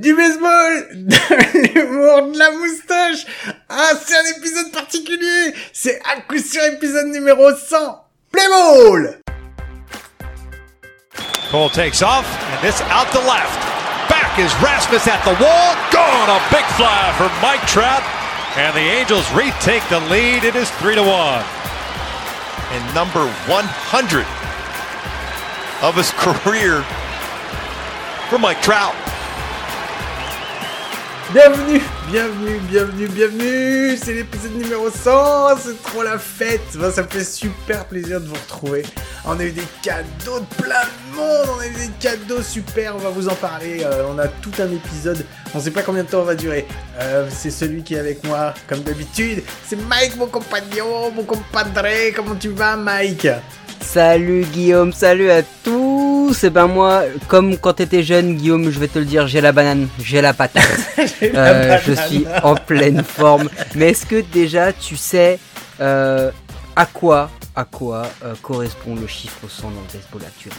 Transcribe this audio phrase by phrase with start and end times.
[0.00, 3.26] du baseball, l'humour, de la moustache.
[3.68, 5.54] Ah, c'est un épisode particulier.
[5.72, 8.04] C'est à coup sûr épisode numéro 100.
[8.32, 9.18] Play ball!
[11.50, 13.60] Cole takes off, and this out the left.
[14.08, 15.76] Back is Rasmus at the wall.
[15.92, 16.30] Gone!
[16.30, 18.02] A big fly for Mike Trout.
[18.56, 20.44] And the Angels retake the lead.
[20.44, 21.44] It is 3 to 1.
[22.72, 24.26] And number 100
[25.82, 26.82] of his career
[28.28, 28.94] for Mike Trout.
[31.34, 31.80] Bienvenue,
[32.12, 33.96] bienvenue, bienvenue, bienvenue.
[33.96, 35.56] C'est l'épisode numéro 100.
[35.56, 36.60] C'est trop la fête.
[36.76, 38.84] Ben, ça me fait super plaisir de vous retrouver.
[39.24, 41.48] On a eu des cadeaux de plein de monde.
[41.56, 42.94] On a eu des cadeaux super.
[42.94, 43.82] On va vous en parler.
[43.82, 45.26] Euh, on a tout un épisode.
[45.56, 46.68] On sait pas combien de temps on va durer.
[47.00, 49.42] Euh, c'est celui qui est avec moi, comme d'habitude.
[49.66, 51.82] C'est Mike, mon compagnon, mon compadre.
[52.14, 53.26] Comment tu vas, Mike?
[53.84, 56.42] Salut Guillaume, salut à tous.
[56.42, 59.52] Et ben moi, comme quand t'étais jeune, Guillaume, je vais te le dire, j'ai la
[59.52, 60.64] banane, j'ai la patate.
[61.20, 63.48] J'ai la Euh, je suis en pleine forme.
[63.76, 65.38] Mais est-ce que déjà tu sais
[65.80, 66.30] euh,
[66.74, 70.52] à quoi, à quoi euh, correspond le chiffre 100 dans le baseball actuel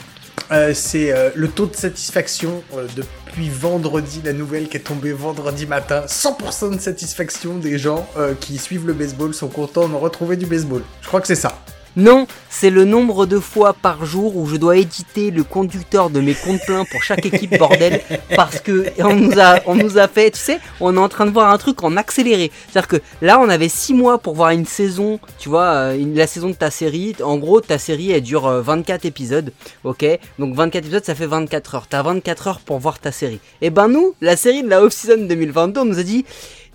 [0.75, 2.61] c'est le taux de satisfaction
[2.95, 6.03] depuis vendredi, la nouvelle qui est tombée vendredi matin.
[6.07, 8.07] 100% de satisfaction des gens
[8.41, 10.83] qui suivent le baseball sont contents de retrouver du baseball.
[11.01, 11.57] Je crois que c'est ça.
[11.97, 16.19] Non, c'est le nombre de fois par jour où je dois éditer le conducteur de
[16.19, 18.01] mes comptes pleins pour chaque équipe bordel
[18.35, 21.25] parce que on nous a on nous a fait, tu sais, on est en train
[21.25, 22.51] de voir un truc en accéléré.
[22.69, 26.27] C'est-à-dire que là, on avait 6 mois pour voir une saison, tu vois, euh, la
[26.27, 27.15] saison de ta série.
[27.23, 29.53] En gros, ta série elle dure euh, 24 épisodes,
[29.85, 30.05] OK?
[30.37, 31.87] Donc 24 épisodes, ça fait 24 heures.
[31.87, 33.39] T'as 24 heures pour voir ta série.
[33.61, 36.25] Et ben nous, la série de la off-season 2022, on nous a dit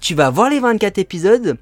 [0.01, 1.59] tu vas voir les 24 épisodes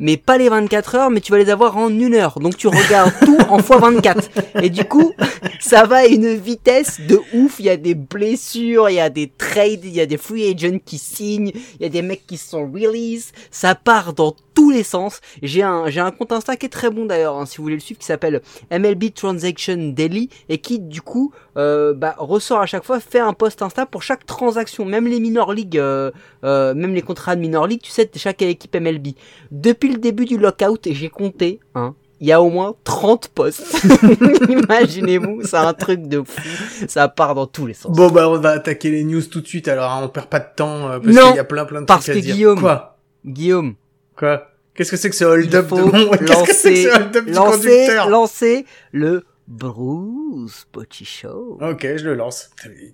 [0.00, 2.38] mais pas les 24 heures, mais tu vas les avoir en une heure.
[2.40, 4.30] Donc tu regardes tout en x 24.
[4.62, 5.12] Et du coup,
[5.60, 7.56] ça va à une vitesse de ouf.
[7.58, 10.50] Il y a des blessures, il y a des trades, il y a des free
[10.50, 13.32] agents qui signent, il y a des mecs qui sont release.
[13.50, 15.20] Ça part dans tous les sens.
[15.42, 17.76] J'ai un, j'ai un compte Insta qui est très bon d'ailleurs, hein, si vous voulez
[17.76, 22.66] le suivre, qui s'appelle MLB Transaction Daily et qui du coup euh, bah, ressort à
[22.66, 26.10] chaque fois, fait un post Insta pour chaque transaction, même les minor league, euh,
[26.44, 29.08] euh, même les contrats de minor league, tu sais, de chaque équipe MLB.
[29.50, 33.28] Depuis le début du lockout, et j'ai compté, hein, il y a au moins 30
[33.28, 33.84] posts.
[34.48, 36.40] Imaginez-vous, c'est un truc de fou.
[36.88, 37.96] Ça part dans tous les sens.
[37.96, 40.40] Bon bah on va attaquer les news tout de suite alors hein, on perd pas
[40.40, 42.34] de temps euh, parce qu'il y a plein plein de parce trucs à que dire.
[42.34, 42.98] Guillaume, Quoi?
[43.24, 43.74] Guillaume,
[44.16, 44.48] Quoi?
[44.74, 46.10] Qu'est-ce que c'est que ce hold-up de mon...
[46.18, 48.08] Qu'est-ce que c'est que ce hold-up du conducteur?
[48.08, 51.56] lancer le Bruce Bochy Show.
[51.62, 52.50] Ok, je le lance.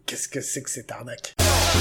[0.07, 1.35] Qu'est-ce que c'est que cette arnaque?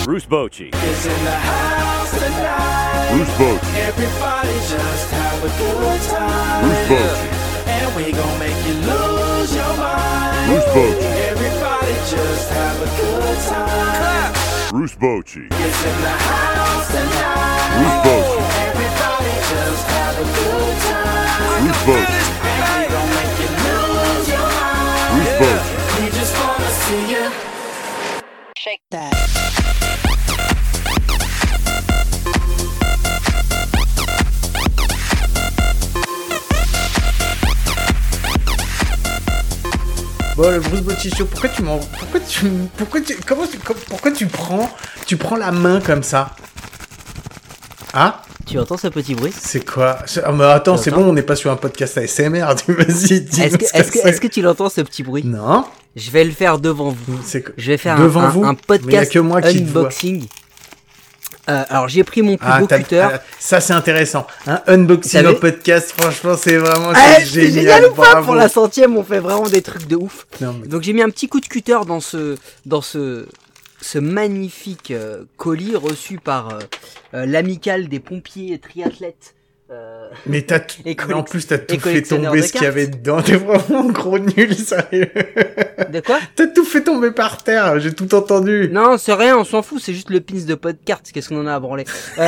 [0.04, 0.72] Bruce Bochy.
[0.74, 3.14] is in the house tonight?
[3.14, 3.78] Bruce Bochy.
[3.86, 6.66] Everybody just have a good time.
[6.66, 7.30] Bruce Bochy.
[7.70, 10.50] And we gon' make you lose your mind.
[10.50, 11.06] Bruce Bochy.
[11.30, 14.34] Everybody just have a good time.
[14.72, 15.46] Bruce Bochy.
[15.54, 17.78] It's in the house tonight?
[17.78, 18.42] Bruce Bochy.
[18.74, 21.62] Everybody just have a good time.
[21.62, 22.34] Bruce Bochy.
[26.94, 27.30] See you.
[40.36, 41.78] Bon, le Bruce Show, pourquoi tu m'en...
[41.78, 42.48] Pourquoi tu...
[42.76, 43.16] Pourquoi tu...
[43.18, 43.58] Comment tu...
[43.60, 44.70] Pourquoi tu prends...
[45.06, 46.36] Tu prends la main comme ça?
[47.94, 48.16] Hein?
[48.46, 49.32] Tu entends ce petit bruit?
[49.40, 49.98] C'est quoi?
[50.24, 53.42] Ah mais attends, c'est bon, on n'est pas sur un podcast ASMR, tu vas-y, dis
[53.42, 55.24] Est-ce que, tu l'entends ce petit bruit?
[55.26, 55.66] Non
[55.96, 57.20] Je vais le faire devant vous.
[57.58, 58.44] Je vais faire Devant un, vous?
[58.46, 60.28] un podcast que moi qui unboxing.
[61.50, 63.00] Euh, alors j'ai pris mon plus Ah, beau cutter.
[63.02, 64.26] ah, ça c'est intéressant.
[64.48, 67.52] Un unboxing au podcast, franchement, c'est vraiment Ah, génial.
[67.52, 68.22] génial ou pas?
[68.22, 70.26] Pour la centième, on fait vraiment des trucs de ouf.
[70.40, 73.26] Non, mais- Donc j'ai mis un petit coup de cutter dans ce dans ce
[73.84, 76.60] ce magnifique euh, colis reçu par euh,
[77.14, 79.36] euh, l'amicale des pompiers et triathlètes.
[79.72, 80.82] euh, Mais t'as tout...
[81.14, 83.22] En plus t'as tout fait tomber ce qu'il y avait dedans.
[83.22, 85.12] T'es vraiment gros nul, sérieux.
[85.90, 86.20] de quoi?
[86.36, 87.80] T'as tout fait tomber par terre.
[87.80, 88.70] J'ai tout entendu.
[88.72, 91.12] Non, c'est rien, on s'en fout, c'est juste le pins de podcast.
[91.14, 91.86] Qu'est-ce qu'on en a à branler
[92.18, 92.22] Euh.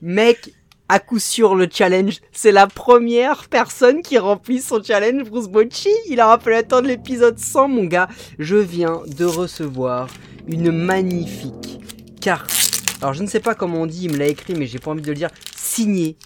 [0.00, 0.50] Mec,
[0.92, 5.88] à coup sûr le challenge, c'est la première personne qui remplit son challenge, Bruce Bocci.
[6.10, 8.10] Il a rappelé à temps de l'épisode 100, mon gars.
[8.38, 10.08] Je viens de recevoir
[10.46, 11.80] une magnifique
[12.20, 12.52] carte.
[13.00, 14.90] Alors je ne sais pas comment on dit, il me l'a écrit, mais j'ai pas
[14.90, 15.30] envie de le dire.
[15.56, 16.18] Signée,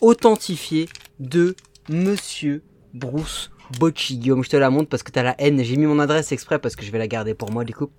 [0.00, 0.88] authentifiée
[1.18, 1.56] de
[1.88, 2.62] Monsieur
[2.94, 4.18] Bruce Bocci.
[4.18, 5.62] Guillaume, je te la montre parce que t'as la haine.
[5.62, 7.90] J'ai mis mon adresse exprès parce que je vais la garder pour moi du coup.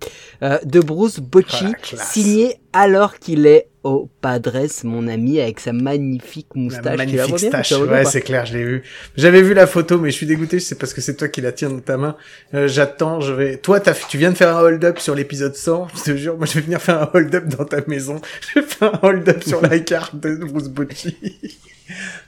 [0.42, 1.66] Euh, de Bruce Bocci,
[1.96, 6.82] signé alors qu'il est au Padres, mon ami, avec sa magnifique La moustache.
[6.82, 7.68] Tu la magnifique vois bien, stache.
[7.68, 8.82] tu la vois bien Ouais, c'est clair, je l'ai vu.
[9.16, 10.58] J'avais vu la photo, mais je suis dégoûté.
[10.58, 12.16] C'est parce que c'est toi qui la tiens dans ta main.
[12.54, 13.58] Euh, J'attends, je vais.
[13.58, 15.88] Toi, tu viens de faire un hold-up sur l'épisode 100.
[15.96, 18.20] Je te jure, moi, je vais venir faire un hold-up dans ta maison.
[18.54, 21.16] Je vais faire un hold-up sur la carte de Bruce Bocci.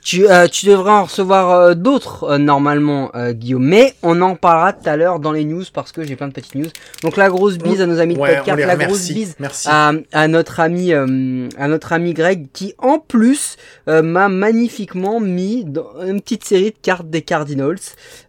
[0.06, 3.64] Tu, euh, tu devrais en recevoir euh, d'autres euh, normalement, euh, Guillaume.
[3.64, 6.32] Mais on en parlera tout à l'heure dans les news parce que j'ai plein de
[6.32, 6.68] petites news.
[7.02, 9.66] Donc la grosse bise à nos amis de Ouais, podcast, la grosse bise Merci.
[9.68, 13.56] à, à notre ami euh, à notre ami Greg qui en plus
[13.88, 17.74] euh, m'a magnifiquement mis dans une petite série de cartes des Cardinals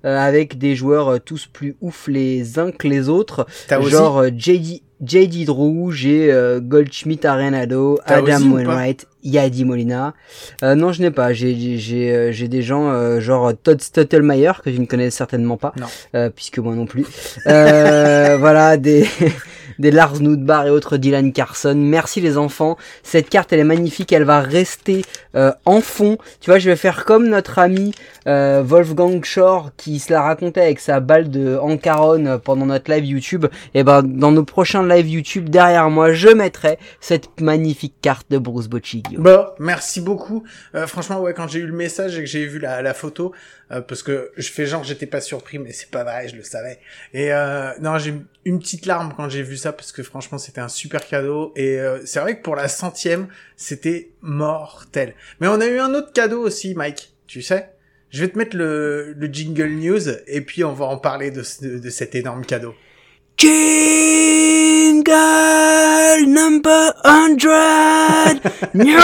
[0.03, 3.45] euh, avec des joueurs tous plus ouf les uns que les autres.
[3.69, 10.13] Genre JD JD Drew, j'ai euh, Goldschmidt Arenado, Adam Wainwright, Yadi Molina.
[10.63, 11.33] Euh, non, je n'ai pas.
[11.33, 15.11] J'ai j'ai j'ai euh, j'ai des gens euh, genre Todd Stuttelmeyer que tu ne connais
[15.11, 15.85] certainement pas, Non.
[16.15, 17.05] euh, puisque moi non plus.
[17.45, 19.05] Euh, voilà des
[19.79, 21.75] des Lars Nudbar et autres Dylan Carson.
[21.75, 22.77] Merci les enfants.
[23.03, 24.12] Cette carte elle est magnifique.
[24.12, 25.03] Elle va rester
[25.35, 26.18] euh, en fond.
[26.41, 27.94] Tu vois, je vais faire comme notre ami
[28.27, 33.06] euh, Wolfgang Shore qui se la racontait avec sa balle de Ancaron pendant notre live
[33.06, 33.45] YouTube.
[33.74, 38.38] Et ben dans nos prochains live YouTube derrière moi, je mettrai cette magnifique carte de
[38.38, 39.03] Bruce Bocci.
[39.18, 40.44] Bon, merci beaucoup.
[40.75, 43.33] Euh, franchement, ouais, quand j'ai eu le message et que j'ai vu la photo,
[43.71, 46.43] euh, parce que je fais genre j'étais pas surpris, mais c'est pas vrai, je le
[46.43, 46.79] savais.
[47.13, 50.37] Et euh, non, j'ai eu une petite larme quand j'ai vu ça parce que franchement
[50.37, 51.51] c'était un super cadeau.
[51.55, 55.13] Et euh, c'est vrai que pour la centième, c'était mortel.
[55.41, 57.13] Mais on a eu un autre cadeau aussi, Mike.
[57.27, 57.69] Tu sais
[58.09, 61.43] Je vais te mettre le, le jingle news et puis on va en parler de,
[61.43, 62.73] ce- de, cet énorme cadeau.
[63.37, 65.11] Jingle
[66.27, 67.37] number 100
[68.73, 68.97] New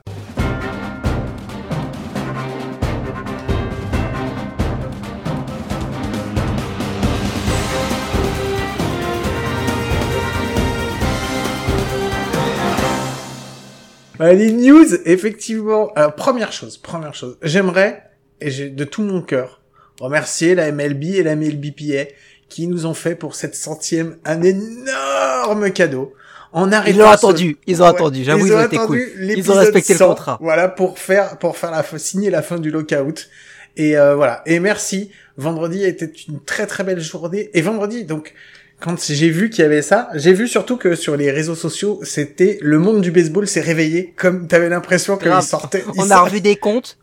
[14.21, 15.92] Euh, Les news, effectivement.
[15.95, 17.38] Alors, première chose, première chose.
[17.42, 18.04] J'aimerais,
[18.42, 19.62] et j'ai de tout mon cœur,
[20.01, 22.12] remercier la MLB et la MLBPA
[22.50, 26.13] qui nous ont fait pour cette centième un énorme cadeau.
[26.51, 29.01] En arrêtant Ils l'ont ce- attendu, ils ont attendu, j'avoue, ils ont été cool.
[29.19, 30.38] Ils ont respecté le 100, contrat.
[30.42, 33.30] Voilà, pour faire, pour faire la, signer la fin du lockout.
[33.78, 34.42] Et euh, voilà.
[34.46, 35.12] Et merci.
[35.38, 37.50] Vendredi était une très très belle journée.
[37.54, 38.34] Et vendredi, donc,
[38.80, 42.00] quand j'ai vu qu'il y avait ça, j'ai vu surtout que sur les réseaux sociaux,
[42.04, 44.13] c'était le monde du baseball s'est réveillé.
[44.18, 45.46] Comme t'avais l'impression qu'il Grave.
[45.46, 45.84] sortait.
[45.96, 46.98] il On a revu des comptes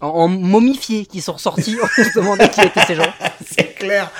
[0.00, 1.76] en momifiés qui sont ressortis.
[1.98, 3.12] On se demandait qui étaient ces gens.
[3.58, 4.10] C'est clair.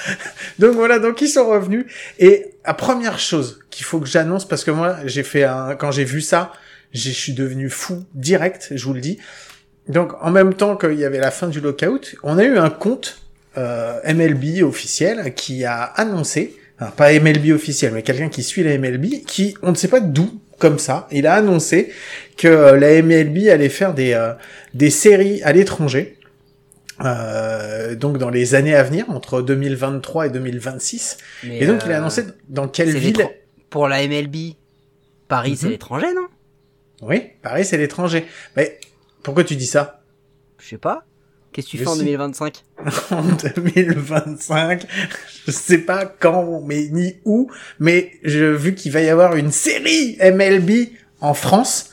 [0.59, 1.87] Donc voilà, donc ils sont revenus.
[2.19, 5.91] Et la première chose qu'il faut que j'annonce, parce que moi, j'ai fait un, quand
[5.91, 6.53] j'ai vu ça,
[6.93, 9.19] je suis devenu fou direct, je vous le dis.
[9.89, 12.71] Donc en même temps qu'il y avait la fin du lockout, on a eu un
[12.71, 13.21] compte
[13.57, 16.57] euh, MLB officiel qui a annoncé,
[16.97, 20.41] pas MLB officiel, mais quelqu'un qui suit la MLB, qui on ne sait pas d'où,
[20.59, 21.93] comme ça, il a annoncé
[22.37, 24.33] que euh, la MLB allait faire des euh,
[24.75, 26.19] des séries à l'étranger.
[27.05, 31.19] Euh, donc dans les années à venir, entre 2023 et 2026.
[31.45, 33.29] Mais, Et donc il a euh, annoncé dans quelle c'est ville
[33.71, 34.55] Pour la MLB,
[35.29, 35.73] Paris, c'est Mhm.
[35.73, 36.27] l'étranger, non?
[37.03, 38.25] Oui, pareil, c'est l'étranger.
[38.57, 38.79] Mais
[39.23, 40.03] pourquoi tu dis ça?
[40.59, 41.05] Je sais pas.
[41.53, 42.01] Qu'est-ce que tu Je fais en sais.
[42.05, 42.65] 2025
[43.11, 44.87] En 2025,
[45.47, 49.53] je sais pas quand, mais ni où, mais je, vu qu'il va y avoir une
[49.53, 50.91] série MLB
[51.21, 51.91] en France,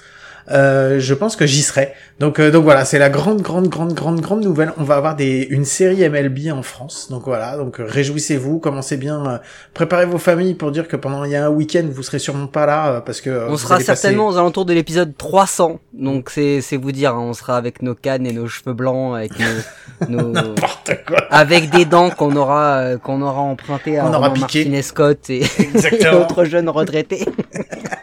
[0.52, 1.94] euh, je pense que j'y serai.
[2.20, 4.72] Donc, euh, donc voilà, c'est la grande, grande, grande, grande, grande nouvelle.
[4.78, 7.08] On va avoir des, une série MLB en France.
[7.10, 9.38] Donc voilà, donc euh, réjouissez-vous, commencez bien, euh,
[9.74, 12.48] préparez vos familles pour dire que pendant il y a un week-end, vous serez sûrement
[12.48, 15.80] pas là euh, parce que euh, On sera passer- certainement aux alentours de l'épisode 300.
[15.94, 19.16] Donc c'est c'est vous dire, hein, on sera avec nos cannes et nos cheveux blancs,
[19.16, 21.18] avec nos, nos- n'importe quoi.
[21.30, 24.60] avec des dents qu'on aura euh, qu'on aura empruntées à On aura Romain piqué.
[24.60, 25.42] Martinez Scott et,
[26.02, 27.26] et autres jeunes retraités.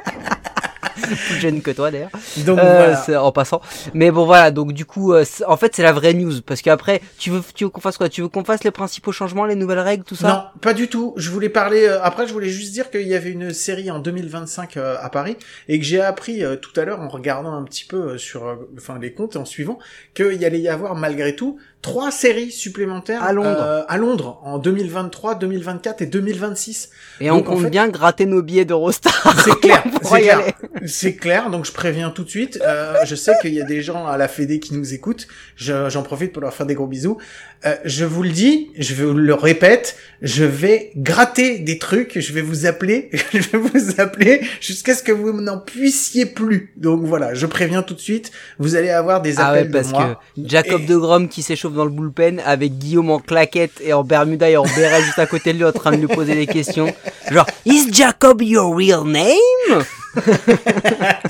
[1.26, 2.10] Plus jeunes que toi d'ailleurs.
[2.38, 3.22] Donc Euh, voilà.
[3.24, 3.60] en passant.
[3.94, 7.00] Mais bon voilà, donc du coup, euh, en fait c'est la vraie news parce qu'après
[7.18, 8.08] tu veux tu veux qu'on fasse quoi?
[8.08, 10.28] Tu veux qu'on fasse les principaux changements, les nouvelles règles, tout ça?
[10.28, 11.14] Non, pas du tout.
[11.16, 11.86] Je voulais parler.
[11.86, 15.08] euh, après, je voulais juste dire qu'il y avait une série en 2025 euh, à
[15.10, 15.36] Paris
[15.68, 18.46] et que j'ai appris euh, tout à l'heure en regardant un petit peu euh, sur,
[18.46, 19.78] euh, enfin, les comptes et en suivant
[20.14, 23.62] qu'il y allait y avoir malgré tout trois séries supplémentaires À Londres.
[23.62, 26.90] euh, à Londres en 2023, 2024 et 2026.
[27.20, 29.34] Et on en compte fait- bien gratter nos billets d'Eurostar.
[29.44, 30.40] C'est clair, c'est clair.
[30.86, 32.58] C'est clair, donc je préviens tout de suite.
[32.66, 35.26] Euh, je sais qu'il y a des gens à la Fédé qui nous écoutent.
[35.56, 37.18] Je- J'en profite pour leur faire des gros bisous.
[37.66, 42.32] Euh, je vous le dis, je vous le répète, je vais gratter des trucs, je
[42.32, 46.72] vais vous appeler, je vais vous appeler jusqu'à ce que vous n'en puissiez plus.
[46.78, 49.88] Donc voilà, je préviens tout de suite, vous allez avoir des Ah ouais, appels parce
[49.88, 50.20] de moi.
[50.36, 53.92] que Jacob Et- de Grom qui s'échauffe dans le bullpen avec Guillaume en claquette et
[53.92, 56.34] en Bermuda et en béret juste à côté de lui en train de lui poser
[56.34, 56.92] des questions.
[57.30, 59.84] Genre, is Jacob your real name?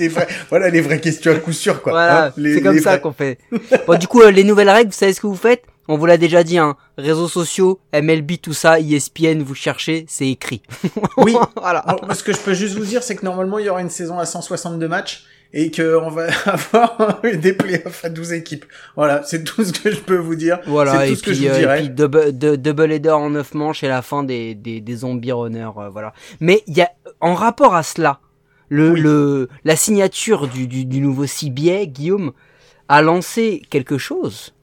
[0.00, 1.92] vrais- voilà les vraies questions à coup sûr quoi.
[1.92, 3.38] Voilà, Hein, c'est comme ça qu'on fait.
[3.86, 5.62] Bon, du coup, euh, les nouvelles règles, vous savez ce que vous faites?
[5.88, 6.76] On vous l'a déjà dit, hein.
[6.98, 10.62] Réseaux sociaux, MLB, tout ça, ESPN, vous cherchez, c'est écrit.
[11.16, 11.34] Oui.
[11.56, 11.84] voilà.
[11.86, 13.90] Bon, ce que je peux juste vous dire, c'est que normalement, il y aura une
[13.90, 18.64] saison à 162 matchs et qu'on va avoir des playoffs à 12 équipes.
[18.96, 20.60] Voilà, c'est tout ce que je peux vous dire.
[20.66, 21.78] Voilà, c'est tout et ce que puis, je vous euh, et dirais.
[21.80, 25.32] puis double, de- double header en 9 manches et la fin des, des, des zombie
[25.32, 26.12] runners, euh, voilà.
[26.40, 26.90] Mais il y a,
[27.20, 28.20] en rapport à cela,
[28.68, 29.00] le, Oui.
[29.00, 32.32] le, la signature du, du, du nouveau CBA, Guillaume,
[32.88, 34.54] a lancé quelque chose.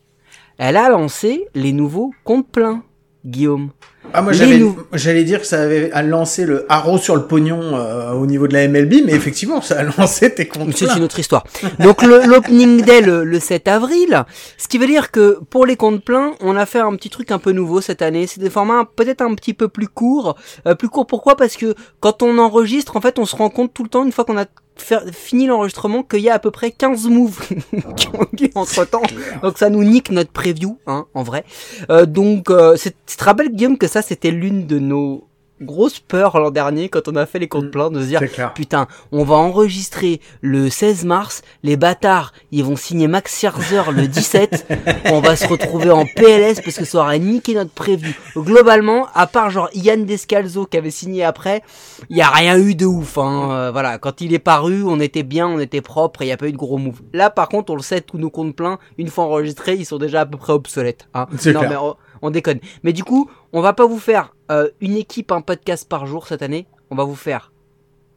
[0.58, 2.84] Elle a lancé les nouveaux comptes pleins,
[3.28, 3.70] Guillaume.
[4.14, 7.24] Ah, moi, j'allais, nou- j'allais dire que ça avait à lancer le haro sur le
[7.28, 10.76] pognon euh, au niveau de la MLB, mais effectivement, ça a lancé tes comptes.
[10.78, 11.44] C'est une autre histoire.
[11.80, 14.24] Donc l'opening day le, le 7 avril,
[14.58, 17.32] ce qui veut dire que pour les comptes pleins, on a fait un petit truc
[17.32, 18.28] un peu nouveau cette année.
[18.28, 20.38] C'est des formats peut-être un petit peu plus courts.
[20.68, 21.36] Euh, plus courts pourquoi?
[21.36, 24.14] Parce que quand on enregistre, en fait, on se rend compte tout le temps, une
[24.14, 24.46] fois qu'on a
[24.82, 27.40] fini l'enregistrement, qu'il y a à peu près 15 moves
[27.98, 29.02] qui ont lieu entre temps.
[29.44, 31.44] Donc ça nous nique notre preview, hein, en vrai.
[31.90, 35.27] Euh, donc, euh, c'est- tu te rappelles Guillaume que ça c'était l'une de nos
[35.62, 37.72] grosses peurs l'an dernier quand on a fait les comptes Mm.
[37.72, 38.22] pleins de se dire.
[38.54, 44.08] Putain, on va enregistrer le 16 mars, les bâtards, ils vont signer Max Scherzer le
[44.08, 44.68] 17,
[45.06, 48.20] on va se retrouver en PLS parce que ça aurait niqué notre prévu.
[48.36, 51.64] Globalement, à part genre Yann Descalzo qui avait signé après,
[52.10, 53.18] il y a rien eu de ouf.
[53.18, 53.50] Hein.
[53.52, 56.32] Euh, voilà, quand il est paru, on était bien, on était propre et il y
[56.32, 57.02] a pas eu de gros move.
[57.14, 59.98] Là, par contre, on le sait, tous nos comptes pleins, une fois enregistrés, ils sont
[59.98, 61.08] déjà à peu près obsolètes.
[61.14, 61.28] Hein.
[61.32, 61.70] Non clair.
[61.70, 61.76] mais
[62.22, 62.60] on, on déconne.
[62.84, 66.28] Mais du coup, on va pas vous faire euh, une équipe, un podcast par jour
[66.28, 66.68] cette année.
[66.90, 67.52] On va vous faire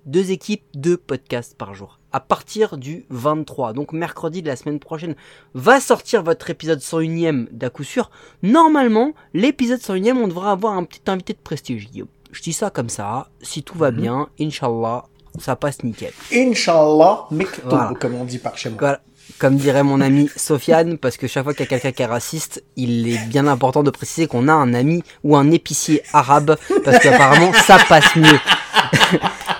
[0.07, 1.99] deux équipes, deux podcasts par jour.
[2.12, 5.14] À partir du 23, donc mercredi de la semaine prochaine,
[5.54, 8.11] va sortir votre épisode 101ème d'à coup sûr.
[8.42, 11.88] Normalement, l'épisode 101ème, on devrait avoir un petit invité de prestige.
[12.33, 14.00] Je dis ça comme ça, si tout va Mhm.
[14.00, 15.04] bien, Inch'Allah,
[15.38, 16.12] ça passe nickel.
[16.33, 17.26] Inch'Allah,
[17.64, 17.92] Voilà.
[18.00, 18.78] comme on dit par chez moi.
[18.80, 19.00] Voilà.
[19.39, 22.07] Comme dirait mon ami Sofiane, parce que chaque fois qu'il y a quelqu'un qui est
[22.07, 26.57] raciste, il est bien important de préciser qu'on a un ami ou un épicier arabe,
[26.85, 28.39] parce qu'apparemment ça passe mieux.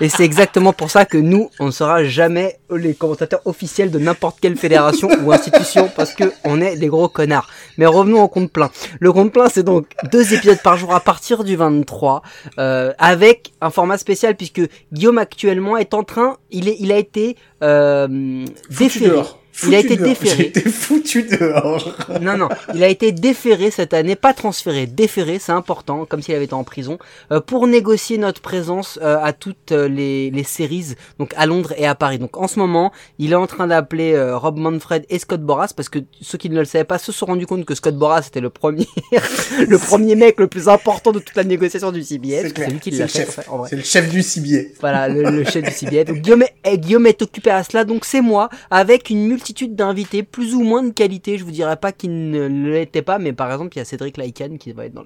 [0.01, 3.99] Et c'est exactement pour ça que nous, on ne sera jamais les commentateurs officiels de
[3.99, 7.47] n'importe quelle fédération ou institution, parce que on est les gros connards.
[7.77, 8.71] Mais revenons au compte plein.
[8.99, 12.23] Le compte plein, c'est donc deux épisodes par jour à partir du 23,
[12.57, 16.97] euh, avec un format spécial, puisque Guillaume actuellement est en train, il, est, il a
[16.97, 19.21] été euh, déféré.
[19.67, 20.07] Il a été dehors.
[20.09, 20.35] déféré.
[20.37, 21.95] J'ai été foutu dehors.
[22.21, 26.35] Non, non, il a été déféré cette année, pas transféré, déféré, c'est important, comme s'il
[26.35, 26.97] avait été en prison,
[27.31, 31.73] euh, pour négocier notre présence euh, à toutes euh, les, les séries, donc à Londres
[31.77, 32.19] et à Paris.
[32.19, 35.73] Donc en ce moment, il est en train d'appeler euh, Rob Manfred et Scott Boras,
[35.75, 38.23] parce que ceux qui ne le savaient pas se sont rendus compte que Scott Boras
[38.27, 38.87] était le premier,
[39.67, 42.53] le premier mec le plus important de toute la négociation du CBS.
[42.55, 43.49] C'est lui qui l'a le fait, chef.
[43.49, 43.69] en vrai.
[43.69, 44.73] C'est le chef du cibier.
[44.79, 46.03] Voilà, le, le chef du CBA.
[46.05, 49.27] Donc Guillaume est, Guillaume est occupé à cela, donc c'est moi, avec une
[49.75, 51.37] d'invités, plus ou moins de qualité.
[51.37, 54.17] Je vous dirais pas qu'ils ne l'étaient pas, mais par exemple, il y a Cédric
[54.17, 55.03] Laïcan qui va être dans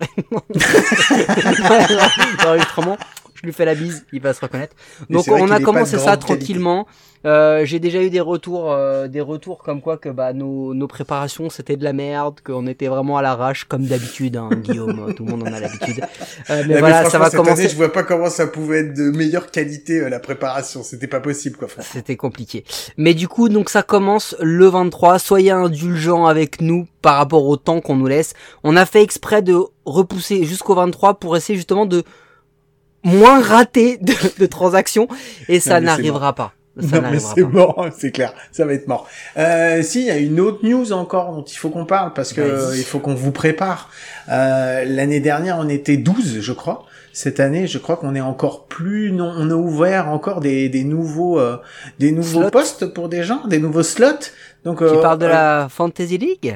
[2.44, 2.98] l'enregistrement.
[3.36, 4.75] Je lui fais la bise, il va se reconnaître.
[5.10, 6.88] Donc on a commencé ça tranquillement.
[7.25, 10.88] Euh, J'ai déjà eu des retours, euh, des retours comme quoi que bah nos, nos
[10.88, 15.13] préparations c'était de la merde, qu'on était vraiment à l'arrache comme d'habitude, hein, Guillaume.
[15.18, 16.01] Tout le monde en a l'habitude.
[16.51, 17.62] Euh, mais voilà, ça va cette commencer.
[17.62, 20.84] année, je vois pas comment ça pouvait être de meilleure qualité euh, la préparation.
[20.84, 21.68] C'était pas possible, quoi.
[21.80, 22.63] C'était compliqué.
[22.96, 25.18] Mais du coup, donc ça commence le 23.
[25.18, 28.34] Soyez indulgents avec nous par rapport au temps qu'on nous laisse.
[28.63, 32.04] On a fait exprès de repousser jusqu'au 23 pour essayer justement de
[33.06, 35.08] moins rater de, de transactions
[35.48, 36.52] et ça n'arrivera pas.
[36.78, 39.08] Ça non, mais c'est mort, c'est clair, ça va être mort.
[39.38, 42.34] Euh, si, il y a une autre news encore dont il faut qu'on parle parce
[42.34, 42.80] que Vas-y.
[42.80, 43.90] il faut qu'on vous prépare.
[44.30, 46.84] Euh, L'année dernière, on était 12, je crois.
[47.14, 50.84] Cette année, je crois qu'on est encore plus, non, on a ouvert encore des, des
[50.84, 51.56] nouveaux, euh,
[51.98, 52.52] des nouveaux Slots.
[52.52, 54.32] postes pour des gens, des nouveaux slots.
[54.66, 56.56] Donc, Tu euh, parles de euh, la Fantasy League?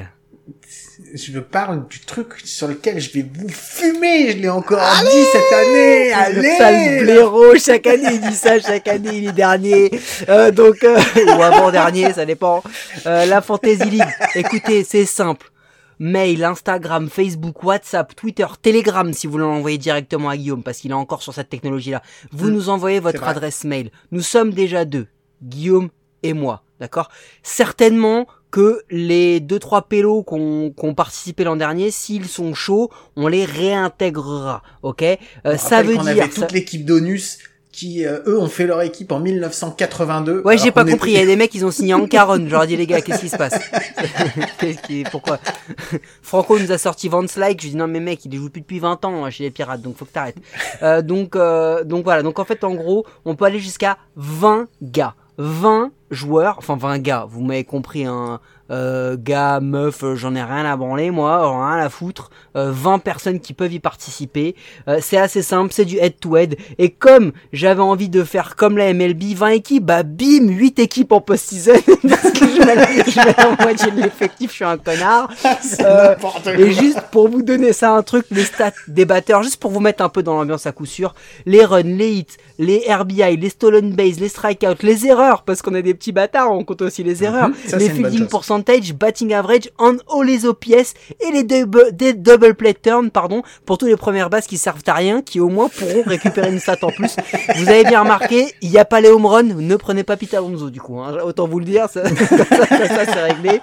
[1.14, 4.32] Je parle du truc sur lequel je vais vous fumer.
[4.32, 6.10] Je l'ai encore dit cette année.
[6.34, 6.56] Le Allez.
[6.56, 9.90] sale blaireau, chaque année il dit ça, chaque année il est dernier.
[10.28, 10.98] Euh, donc, euh,
[11.36, 12.62] ou avant-dernier, ça dépend.
[13.06, 15.50] Euh, la Fantasy League, écoutez, c'est simple.
[15.98, 20.90] mail, Instagram, Facebook, WhatsApp, Twitter, Telegram si vous voulez l'envoyer directement à Guillaume parce qu'il
[20.92, 22.02] est encore sur cette technologie-là.
[22.32, 22.52] Vous Mm.
[22.54, 23.90] nous envoyez votre adresse mail.
[24.10, 25.08] Nous sommes déjà deux,
[25.42, 25.90] Guillaume
[26.22, 27.10] et moi, d'accord?
[27.42, 33.28] Certainement que les deux trois pélos qu'on qu'on participé l'an dernier, s'ils sont chauds, on
[33.28, 35.02] les réintégrera, ok?
[35.02, 37.38] Euh, On Ça veut qu'on dire avait ça- toute l'équipe d'ONUS
[37.72, 40.42] qui, euh, eux, ont fait leur équipe en 1982.
[40.44, 41.12] Ouais, j'ai pas compris.
[41.12, 42.48] Il y a des mecs, ils ont signé en caronne.
[42.48, 43.54] J'aurais dit, les gars, qu'est-ce qui se passe?
[44.58, 45.38] Qu'est-ce qui- Pourquoi?
[46.20, 47.62] Franco nous a sorti Vance Like.
[47.62, 49.96] Je dis, non, mais mec, il joue plus depuis 20 ans chez les pirates, donc
[49.96, 50.36] faut que t'arrêtes.
[50.82, 52.22] Euh, donc, euh, donc voilà.
[52.24, 55.14] Donc en fait, en gros, on peut aller jusqu'à 20 gars.
[55.40, 60.42] 20 joueurs, enfin 20 gars, vous m'avez compris, un euh, gars, meuf, euh, j'en ai
[60.42, 62.30] rien à branler, moi, rien à foutre.
[62.56, 64.56] Euh, 20 personnes qui peuvent y participer.
[64.88, 66.56] Euh, c'est assez simple, c'est du head-to-head.
[66.78, 71.12] Et comme j'avais envie de faire comme la MLB, 20 équipes, bah bim, 8 équipes
[71.12, 71.72] en post-season.
[72.08, 75.30] parce que je mets, la moitié de l'effectif, je suis un connard.
[75.80, 76.32] Euh, quoi.
[76.58, 79.80] Et juste pour vous donner ça un truc, les stats des batteurs, juste pour vous
[79.80, 81.14] mettre un peu dans l'ambiance à coup sûr,
[81.46, 82.26] les runs, les hits,
[82.58, 86.52] les RBI, les stolen base, les strikeouts, les erreurs, parce qu'on est des petits bâtards,
[86.52, 88.26] on compte aussi les erreurs, Mhm, ça, les fielding.
[88.62, 93.78] Batting average, on all les OPS et les double, des double play turn, pardon, pour
[93.78, 96.76] tous les premières bases qui servent à rien, qui au moins pourront récupérer une stat
[96.82, 97.16] en plus.
[97.56, 100.34] Vous avez bien remarqué, il n'y a pas les home runs, ne prenez pas Pete
[100.34, 103.60] Alonso du coup, hein, autant vous le dire, ça, c'est réglé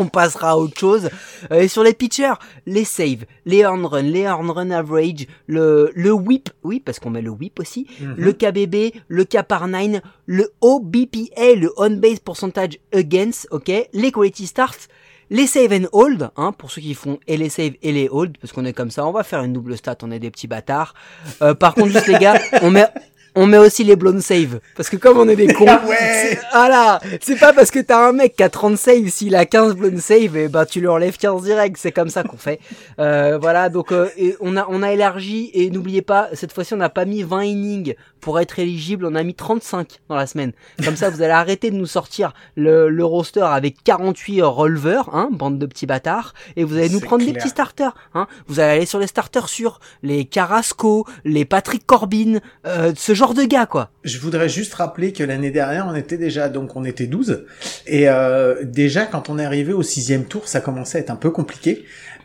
[0.00, 1.08] on passera à autre chose.
[1.52, 2.34] Euh, et sur les pitchers,
[2.66, 7.10] les saves, les earn run, les earn run average, le, le whip, oui, parce qu'on
[7.10, 8.14] met le whip aussi, Mhm.
[8.16, 14.12] le KBB, le K par 9, le OBPA, le on base percentage against, ok, les
[14.12, 14.88] quality starts,
[15.32, 18.36] les save and hold, hein, pour ceux qui font et les save et les hold,
[18.38, 20.48] parce qu'on est comme ça, on va faire une double stat, on est des petits
[20.48, 20.92] bâtards.
[21.40, 22.88] Euh, par contre, juste les gars, on met,
[23.34, 26.38] on met aussi les blown save, parce que comme on est des cons, Ah ouais.
[26.52, 29.74] voilà, c'est pas parce que t'as un mec qui a 30 saves, s'il a 15
[29.76, 32.60] blown save, et bah tu lui enlèves 15 direct, c'est comme ça qu'on fait.
[32.98, 36.74] Euh, voilà, donc euh, et on a on a élargi et n'oubliez pas, cette fois-ci
[36.74, 40.26] on n'a pas mis 20 innings pour être éligible, on a mis 35 dans la
[40.26, 40.52] semaine.
[40.84, 45.28] Comme ça vous allez arrêter de nous sortir le, le roster avec 48 releveurs, hein,
[45.32, 48.26] bande de petits bâtards, et vous allez nous prendre des petits starters, hein.
[48.48, 53.19] Vous allez aller sur les starters sûrs, les Carrasco, les Patrick Corbin, euh, ce genre
[53.34, 53.90] de gars quoi.
[54.04, 57.44] Je voudrais juste rappeler que l'année dernière, on était déjà, donc on était 12.
[57.86, 61.16] Et euh, déjà, quand on est arrivé au sixième tour, ça commençait à être un
[61.16, 61.84] peu compliqué.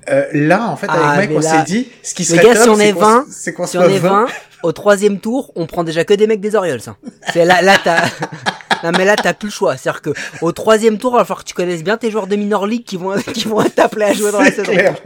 [0.10, 2.44] Euh, là, en fait, avec Ah, Mike, mais on s'est dit, ce qui Les serait
[2.44, 4.28] gars, top, si on est qu'on 20, s- c'est qu'on Si on est 20,
[4.64, 6.80] au troisième tour, on prend déjà que des mecs des Orioles.
[6.88, 6.96] hein.
[7.34, 8.04] C'est là, là t'as,
[8.84, 9.77] non mais là t'as plus le choix.
[9.77, 10.10] C'est-à-dire que
[10.41, 12.84] au troisième tour, il va falloir que tu connaisses bien tes joueurs de minor league
[12.84, 14.72] qui vont, qui vont être appelés à jouer dans la saison.
[14.72, 14.96] clair.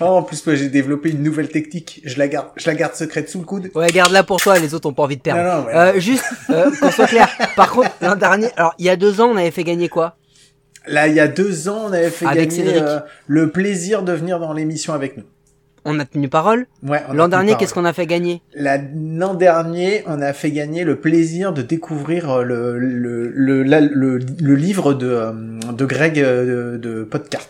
[0.00, 2.00] Oh, en plus, moi, j'ai développé une nouvelle technique.
[2.04, 3.70] Je la garde, je la garde secrète sous le coude.
[3.74, 5.42] Ouais, garde-la pour toi, les autres ont pas envie de perdre.
[5.42, 5.74] Non, non, ouais.
[5.74, 7.28] Euh, juste, euh, qu'on soit clair.
[7.56, 10.16] Par contre, l'an dernier, alors il y a deux ans, on avait fait gagner quoi?
[10.86, 14.12] Là, il y a deux ans, on avait fait Avec gagner euh, le plaisir de
[14.12, 15.24] venir dans l'émission avec nous.
[15.88, 16.66] On a tenu parole.
[16.82, 18.42] Ouais, L'an dernier, qu'est-ce qu'on a fait gagner?
[18.54, 23.62] La- L'an dernier, on a fait gagner le plaisir de découvrir euh, le, le, le,
[23.62, 25.32] la- le, le livre de, euh,
[25.72, 27.46] de Greg euh, de, de Podcart.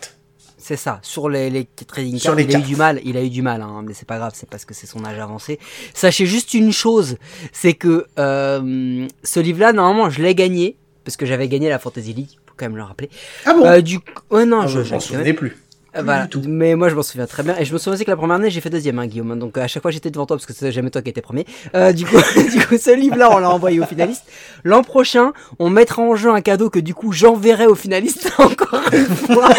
[0.59, 3.29] C'est ça, sur les, les trading cards, il a eu du mal, il a eu
[3.29, 5.59] du mal, hein, mais c'est pas grave, c'est parce que c'est son âge avancé.
[5.93, 7.15] Sachez juste une chose,
[7.53, 12.11] c'est que euh, ce livre-là, normalement, je l'ai gagné, parce que j'avais gagné la Fantasy
[12.11, 13.09] League, faut quand même le rappeler.
[13.45, 13.65] Ah bon?
[13.65, 15.55] Euh, du ouais, non, Ah, je, Je m'en souvenais plus.
[15.97, 16.23] Euh, Plus voilà.
[16.23, 16.41] du tout.
[16.47, 17.55] Mais moi, je m'en souviens très bien.
[17.57, 19.37] Et je me souviens aussi que la première année, j'ai fait deuxième, hein, Guillaume.
[19.39, 21.45] Donc, à chaque fois, j'étais devant toi parce que c'est jamais toi qui étais premier.
[21.75, 22.15] Euh, du coup,
[22.51, 24.25] du coup, ce livre-là, on l'a envoyé aux finalistes.
[24.63, 28.81] L'an prochain, on mettra en jeu un cadeau que du coup, j'enverrai aux finalistes encore
[28.93, 29.49] une fois.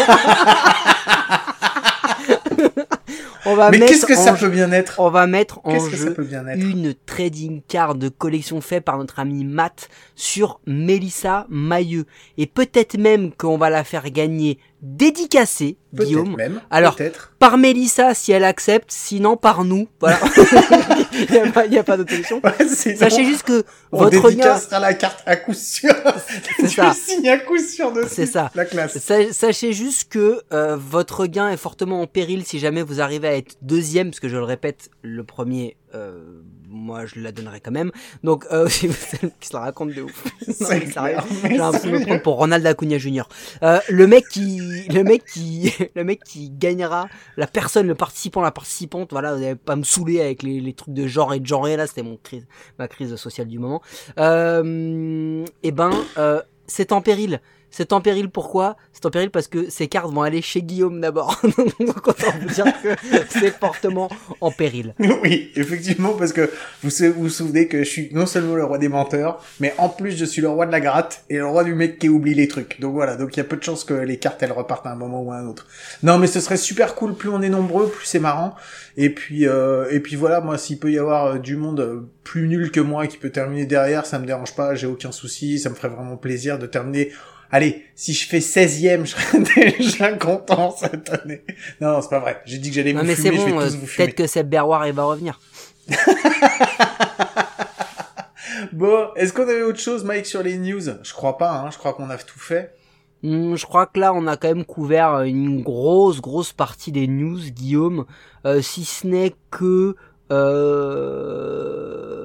[3.45, 5.71] on va Mais mettre qu'est-ce que ça jeu- peut bien être on va mettre en
[5.71, 9.19] Qu'est-ce que ça jeu peut bien être une trading card de collection fait par notre
[9.19, 12.05] ami Matt sur Mélissa Mailleux.
[12.37, 16.35] Et peut-être même qu'on va la faire gagner dédicacée, Guillaume.
[16.35, 16.61] même.
[16.71, 16.95] Alors,
[17.39, 19.87] par Mélissa si elle accepte, sinon par nous.
[19.99, 20.19] Voilà.
[21.11, 22.41] Il n'y a a pas d'autre solution.
[22.43, 25.93] Ouais, Sachez juste que on votre gars, dédicacera la carte à coup sûr.
[26.59, 26.93] C'est ça.
[26.93, 28.07] signes à coup sûr dessus.
[28.11, 28.51] C'est ça.
[28.55, 28.97] La classe.
[28.99, 33.27] Sa- Sachez juste que euh, votre gain est fortement en péril si jamais vous arrivez
[33.27, 36.41] à être deuxième, parce que je le répète, le premier, euh,
[36.79, 37.91] moi je la donnerai quand même.
[38.23, 40.23] Donc, euh, qui se la raconte de ouf.
[40.47, 43.23] J'ai l'impression de me prendre pour Ronald Acuna Jr.
[43.63, 48.41] Euh, le mec qui, le mec qui, le mec qui gagnera, la personne, le participant,
[48.41, 51.39] la participante, voilà, vous n'allez pas me saouler avec les, les trucs de genre et
[51.39, 53.81] de genre, et là c'était mon crise, ma crise sociale du moment.
[54.17, 57.41] Euh, et ben, euh, c'est en péril.
[57.71, 58.77] C'est en péril pourquoi?
[58.93, 61.39] C'est en péril parce que ces cartes vont aller chez Guillaume d'abord.
[61.79, 62.89] Donc autant vous dire que
[63.29, 64.09] c'est fortement
[64.41, 64.93] en péril.
[65.21, 66.49] Oui, effectivement, parce que
[66.81, 70.15] vous vous souvenez que je suis non seulement le roi des menteurs, mais en plus
[70.17, 72.47] je suis le roi de la gratte et le roi du mec qui oublie les
[72.47, 72.79] trucs.
[72.79, 74.91] Donc voilà, donc il y a peu de chances que les cartes elles repartent à
[74.91, 75.67] un moment ou à un autre.
[76.03, 77.15] Non, mais ce serait super cool.
[77.15, 78.55] Plus on est nombreux, plus c'est marrant.
[78.97, 82.09] Et puis euh, et puis voilà, moi s'il peut y avoir euh, du monde euh,
[82.23, 84.75] plus nul que moi qui peut terminer derrière, ça me dérange pas.
[84.75, 85.59] J'ai aucun souci.
[85.59, 87.11] Ça me ferait vraiment plaisir de terminer.
[87.51, 89.39] Allez, si je fais 16ème, je serais
[89.79, 91.41] déjà content cette année.
[91.81, 92.41] Non, non, c'est pas vrai.
[92.45, 93.87] J'ai dit que j'allais Non vous mais c'est fumer, je vais bon, euh, tous vous
[93.87, 94.05] fumer.
[94.05, 95.39] peut-être que Seb Berroir il va revenir.
[98.73, 100.81] Bon, est-ce qu'on avait autre chose, Mike, sur les news?
[101.03, 101.69] Je crois pas, hein.
[101.71, 102.75] Je crois qu'on a tout fait.
[103.23, 106.91] Hmm, je crois que là, on a quand même couvert euh, une grosse, grosse partie
[106.91, 108.05] des news, Guillaume.
[108.45, 109.95] Euh, si ce n'est que...
[110.31, 112.18] Euh...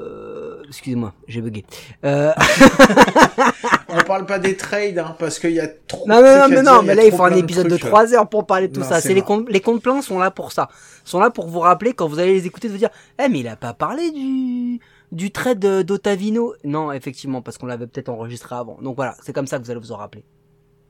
[0.75, 1.65] Excusez-moi, j'ai bugué.
[2.05, 2.33] Euh...
[3.89, 6.05] On parle pas des trades, hein, parce qu'il y a trop.
[6.09, 7.91] Non, non, non, mais non, mais là, il faut un de épisode de trucs.
[7.91, 9.01] 3 heures pour parler de tout Non, ça.
[9.01, 10.69] c'est les comptes, les comptes pleins sont là pour ça.
[11.05, 12.91] Sont là pour vous rappeler quand vous allez les écouter de vous dire,
[13.23, 14.81] eh, mais il a pas parlé du,
[15.13, 16.55] du trade de- d'Otavino.
[16.65, 18.79] Non, effectivement, parce qu'on l'avait peut-être enregistré avant.
[18.83, 20.25] Donc voilà, c'est comme ça que vous allez vous en rappeler.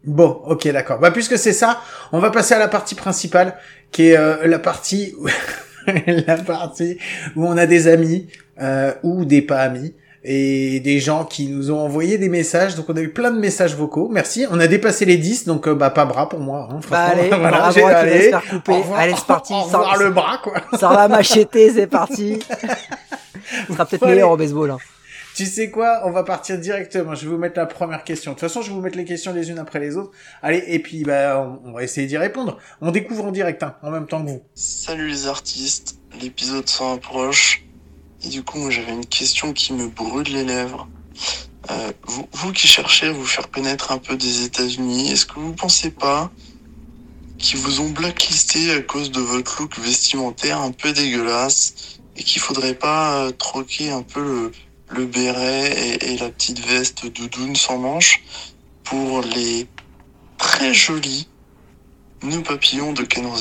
[0.05, 0.99] Bon, ok, d'accord.
[0.99, 1.81] Bah, puisque c'est ça,
[2.13, 3.57] on va passer à la partie principale,
[3.93, 5.15] qui est euh, la partie,
[6.07, 6.99] la partie
[7.37, 8.29] où on a des amis
[8.61, 9.95] euh, ou des pas amis
[10.27, 12.77] et des gens qui nous ont envoyé des messages.
[12.77, 14.09] Donc, on a eu plein de messages vocaux.
[14.11, 14.47] Merci.
[14.51, 16.67] On a dépassé les 10, donc euh, bah pas bras pour moi.
[16.71, 18.23] Hein, Bah, allez, bras j'ai- droit qui va allez.
[18.25, 18.73] se faire couper.
[18.73, 19.53] Revoir- Allez, c'est parti.
[19.55, 20.55] Au Ça- revoir ça- le bras, quoi.
[20.79, 22.39] Sors la machette, c'est parti.
[23.69, 24.13] Ce sera peut-être Allez.
[24.15, 24.71] meilleur au baseball.
[24.71, 24.79] Hein.
[25.37, 26.03] Tu sais quoi?
[26.05, 27.15] On va partir directement.
[27.15, 28.31] Je vais vous mettre la première question.
[28.31, 30.13] De toute façon, je vais vous mettre les questions les unes après les autres.
[30.43, 32.57] Allez, et puis bah, on, on va essayer d'y répondre.
[32.81, 34.43] On découvre en direct, hein, en même temps que vous.
[34.55, 37.64] Salut les artistes, l'épisode s'en approche.
[38.25, 40.89] Et du coup, moi j'avais une question qui me brûle les lèvres.
[41.71, 41.93] Euh,
[42.33, 45.91] vous, qui cherchez à vous faire connaître un peu des États-Unis, est-ce que vous pensez
[45.91, 46.31] pas
[47.39, 52.41] qu'ils vous ont blacklisté à cause de votre look vestimentaire un peu dégueulasse et qu'il
[52.41, 54.53] faudrait pas euh, troquer un peu
[54.91, 58.23] le, béret et, la petite veste doudoune sans manches
[58.85, 59.67] pour les
[60.39, 61.29] très jolis
[62.25, 63.27] nœuds papillons de Ken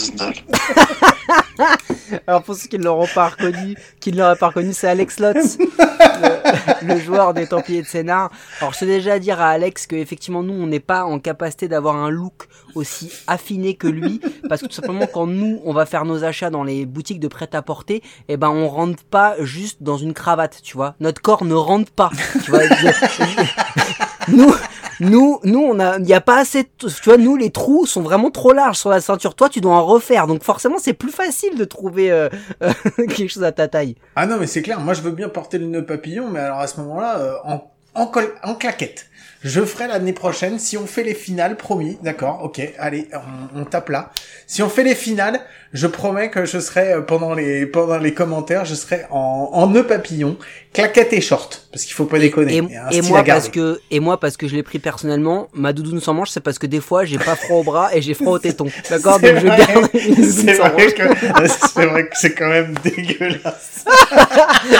[2.28, 5.20] Alors pour ceux qui ne l'auront pas reconnu, qui ne l'auraient pas reconnu, c'est Alex
[5.20, 8.30] Lotz, le, le joueur des Templiers de Sénart.
[8.60, 11.68] Alors je sais déjà dire à Alex que effectivement nous on n'est pas en capacité
[11.68, 14.20] d'avoir un look aussi affiné que lui,
[14.50, 17.28] parce que tout simplement quand nous on va faire nos achats dans les boutiques de
[17.28, 20.96] prêt-à-porter, eh ben on rentre pas juste dans une cravate, tu vois.
[21.00, 22.12] Notre corps ne rentre pas,
[22.44, 22.62] tu vois.
[24.28, 24.54] nous,
[25.00, 28.02] nous, nous, on a, il y a pas assez, tu vois, nous, les trous sont
[28.02, 29.36] vraiment trop larges sur la ceinture.
[29.36, 30.28] Toi, tu dois en refaire.
[30.28, 32.30] Donc, forcément, c'est plus facile de trouver euh,
[32.64, 33.96] euh, quelque chose à ta taille.
[34.16, 34.80] Ah non, mais c'est clair.
[34.80, 37.72] Moi, je veux bien porter le nœud papillon, mais alors à ce moment-là, euh, en,
[37.96, 39.08] en, claquette.
[39.44, 41.98] Je ferai l'année prochaine si on fait les finales, promis.
[42.02, 42.62] D'accord, ok.
[42.78, 43.10] Allez,
[43.56, 44.12] on tape là.
[44.48, 45.42] Si on fait les finales,
[45.74, 49.68] je promets que je serai euh, pendant les pendant les commentaires, je serai en, en
[49.68, 50.38] nœud papillon,
[50.72, 52.62] claquette et short, parce qu'il faut pas déconner.
[52.92, 56.14] Et, moi, parce que, et moi, parce que je l'ai pris personnellement, ma doudoune sans
[56.14, 58.40] manche, c'est parce que des fois, j'ai pas froid au bras et j'ai froid au
[58.40, 58.68] téton.
[58.90, 59.18] D'accord?
[59.20, 59.58] C'est Donc, je vrai.
[59.58, 60.94] garde une doudoune C'est sans vrai manche.
[60.94, 61.04] que
[61.74, 63.86] c'est vrai que c'est quand même dégueulasse.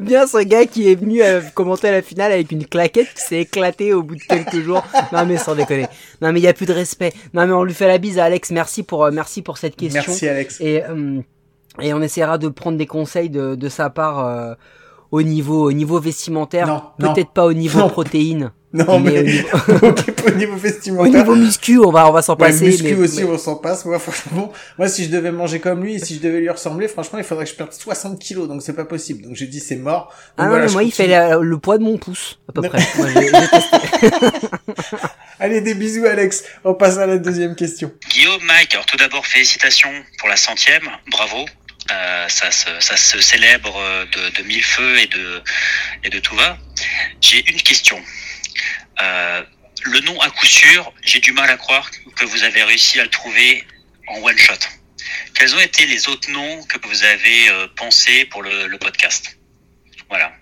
[0.00, 3.40] Bien ce gars qui est venu euh, commenter la finale avec une claquette qui s'est
[3.40, 4.84] éclatée au bout de quelques jours.
[5.12, 5.86] Non mais sans déconner.
[6.20, 7.12] Non mais il y a plus de respect.
[7.32, 8.50] Non mais on lui fait la bise à Alex.
[8.50, 10.02] Merci pour euh, merci pour cette question.
[10.06, 10.60] Merci Alex.
[10.60, 11.20] Et euh,
[11.82, 14.54] et on essaiera de prendre des conseils de, de sa part euh,
[15.10, 16.92] au niveau au niveau vestimentaire.
[16.98, 17.88] Peut-être pas au niveau Non.
[17.88, 18.52] protéines.
[18.76, 19.94] Non mais mais, au niveau-
[20.26, 21.12] au niveau Au vestimentaire.
[21.20, 22.66] niveau muscu, on va on va s'en Ouais, passer.
[22.66, 23.84] muscu mais, aussi, mais- on s'en passe.
[23.84, 26.88] Moi, franchement, moi, si je devais manger comme lui et si je devais lui ressembler,
[26.88, 29.22] franchement, il faudrait que je perde 60 kilos, donc c'est pas possible.
[29.22, 30.06] Donc j'ai dit c'est mort.
[30.08, 32.52] Donc Ah non, voilà, mais moi il fait la- le poids de mon pouce à
[32.52, 32.68] peu Non.
[32.68, 32.82] près.
[32.96, 33.06] Moi,
[33.46, 34.08] testé.
[35.40, 36.44] Allez, des bisous, Alex.
[36.64, 37.92] On passe à la deuxième question.
[38.10, 41.44] Guillaume, Mike, alors tout d'abord félicitations pour la centième, bravo.
[41.92, 45.42] Euh, ça, se, ça se célèbre euh, de, de mille feux et de,
[46.04, 46.56] et de tout va.
[47.20, 47.98] J'ai une question.
[49.84, 53.04] Le nom à coup sûr, j'ai du mal à croire que vous avez réussi à
[53.04, 53.64] le trouver
[54.08, 54.54] en one shot.
[55.34, 59.38] Quels ont été les autres noms que vous avez euh, pensés pour le podcast?
[60.08, 60.32] Voilà.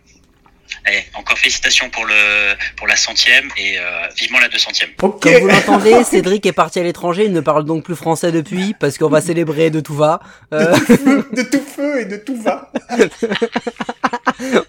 [0.85, 3.83] Allez, encore félicitations pour le pour la centième et euh,
[4.17, 4.91] vivement la deux centième.
[5.01, 5.23] Ok.
[5.23, 8.75] Comme vous l'entendez, Cédric est parti à l'étranger, il ne parle donc plus français depuis,
[8.79, 10.21] parce qu'on va célébrer de tout va.
[10.53, 10.75] Euh,
[11.33, 12.73] de tout feu et de tout va.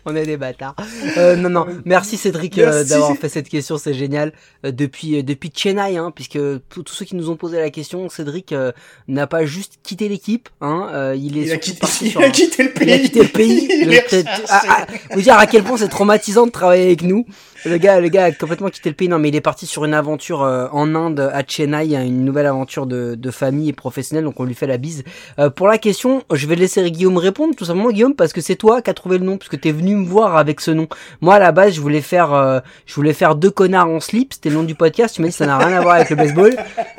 [0.05, 0.75] on est des bâtards.
[1.17, 4.33] Euh, non, non, merci Cédric euh, d'avoir fait cette question, c'est génial.
[4.65, 6.37] Euh, depuis euh, depuis Chennai, hein, puisque
[6.69, 8.71] tous ceux qui nous ont posé la question, Cédric euh,
[9.07, 12.21] n'a pas juste quitté l'équipe, hein, euh, il est Il a, quitté, parti il sur
[12.21, 12.87] a un- quitté le pays.
[12.87, 13.67] il a quitté le pays.
[13.81, 17.03] Il Le- est ah, ah, vous dire à quel point c'est traumatisant de travailler avec
[17.03, 17.25] nous.
[17.65, 19.07] Le gars, le gars a complètement quitté le pays.
[19.07, 22.45] Non, mais il est parti sur une aventure euh, en Inde, à Chennai, une nouvelle
[22.45, 24.25] aventure de, de famille et professionnelle.
[24.25, 25.05] Donc on lui fait la bise.
[25.39, 27.55] Euh, pour la question, je vais laisser Guillaume répondre.
[27.55, 29.71] Tout simplement, Guillaume, parce que c'est toi qui as trouvé le nom, parce que t'es
[29.71, 30.89] venu me voir avec ce nom.
[31.21, 34.33] Moi, à la base, je voulais faire, euh, je voulais faire deux connards en slip.
[34.33, 35.15] C'était le nom du podcast.
[35.15, 36.53] Tu m'as dit ça n'a rien à voir avec le baseball.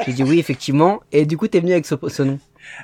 [0.07, 1.03] J'ai dit oui, effectivement.
[1.13, 2.39] Et du coup, t'es venu avec ce, ce nom.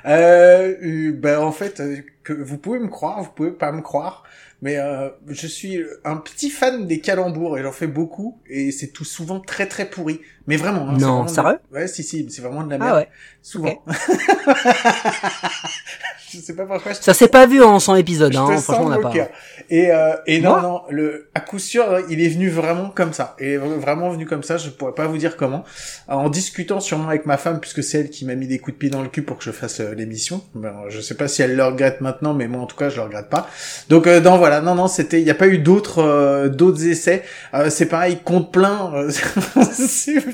[0.05, 3.81] Euh, euh, ben en fait, euh, que vous pouvez me croire, vous pouvez pas me
[3.81, 4.23] croire,
[4.61, 8.89] mais euh, je suis un petit fan des calembours et j'en fais beaucoup et c'est
[8.89, 10.21] tout souvent très très pourri.
[10.47, 10.87] Mais vraiment.
[10.89, 11.59] hein, Non, de- sérieux?
[11.71, 12.91] Ouais, si si, c'est vraiment de la merde.
[12.93, 13.09] Ah ouais.
[13.43, 13.83] Souvent.
[16.31, 16.93] je sais pas pourquoi.
[16.93, 18.31] Je Ça s'est pas vu en 100 épisodes.
[18.33, 18.45] je Hein.
[18.55, 19.11] te Franchement, sens on n'a au pas.
[19.11, 19.27] cœur.
[19.69, 20.61] Et, euh, et non, Moi?
[20.61, 23.35] non, le, à coup sûr, il est venu vraiment comme ça.
[23.39, 25.63] Il est vraiment venu comme ça, je pourrais pas vous dire comment.
[26.07, 28.79] En discutant sûrement avec ma femme, puisque c'est elle qui m'a mis des coups de
[28.79, 30.43] pied dans le cul pour que je fasse euh, l'émission.
[30.55, 32.97] Ben, je sais pas si elle le regrette maintenant, mais moi en tout cas, je
[32.97, 33.47] le regrette pas.
[33.89, 36.85] Donc, euh, non, voilà, non, non, c'était, il n'y a pas eu d'autres, euh, d'autres
[36.87, 37.23] essais.
[37.53, 38.91] Euh, c'est pareil, compte plein,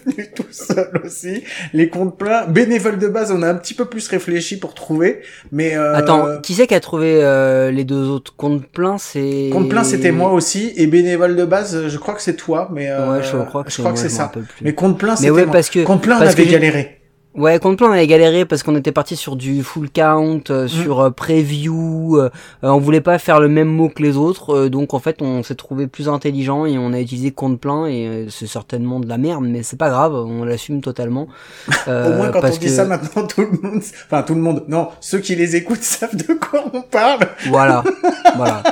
[0.06, 1.44] venu tout seul aussi.
[1.74, 5.22] Les comptes pleins, bénévoles de base, on a un petit peu plus réfléchi pour trouver,
[5.52, 8.98] mais euh, Attends, qui c'est qui a trouvé euh, les deux autres comptes pleins?
[8.98, 9.50] C'est.
[9.52, 12.90] Compte plein, c'était moi aussi, et bénévole de base, je crois que c'est toi, mais
[12.90, 14.30] euh, Ouais, je crois que je c'est crois que c'est ça.
[14.32, 14.44] plus.
[14.62, 15.54] Mais compte plein, Mais c'était ouais, moi.
[15.54, 16.97] parce que compte plein, on parce avait que galéré.
[17.38, 20.52] Ouais, compte plein, on avait galéré parce qu'on était parti sur du full count, Mm.
[20.52, 22.17] euh, sur euh, preview.
[22.17, 22.30] euh,
[22.63, 25.21] euh, on voulait pas faire le même mot que les autres, euh, donc en fait,
[25.21, 29.00] on s'est trouvé plus intelligent et on a utilisé compte plein et euh, c'est certainement
[29.00, 31.28] de la merde, mais c'est pas grave, on l'assume totalement.
[31.88, 34.41] Au moins, quand on parce dit que- ça maintenant, tout le monde, enfin tout le
[34.41, 37.19] monde, non, ceux qui les écoutent savent de quoi on parle.
[37.50, 37.84] Voilà,
[38.36, 38.63] voilà,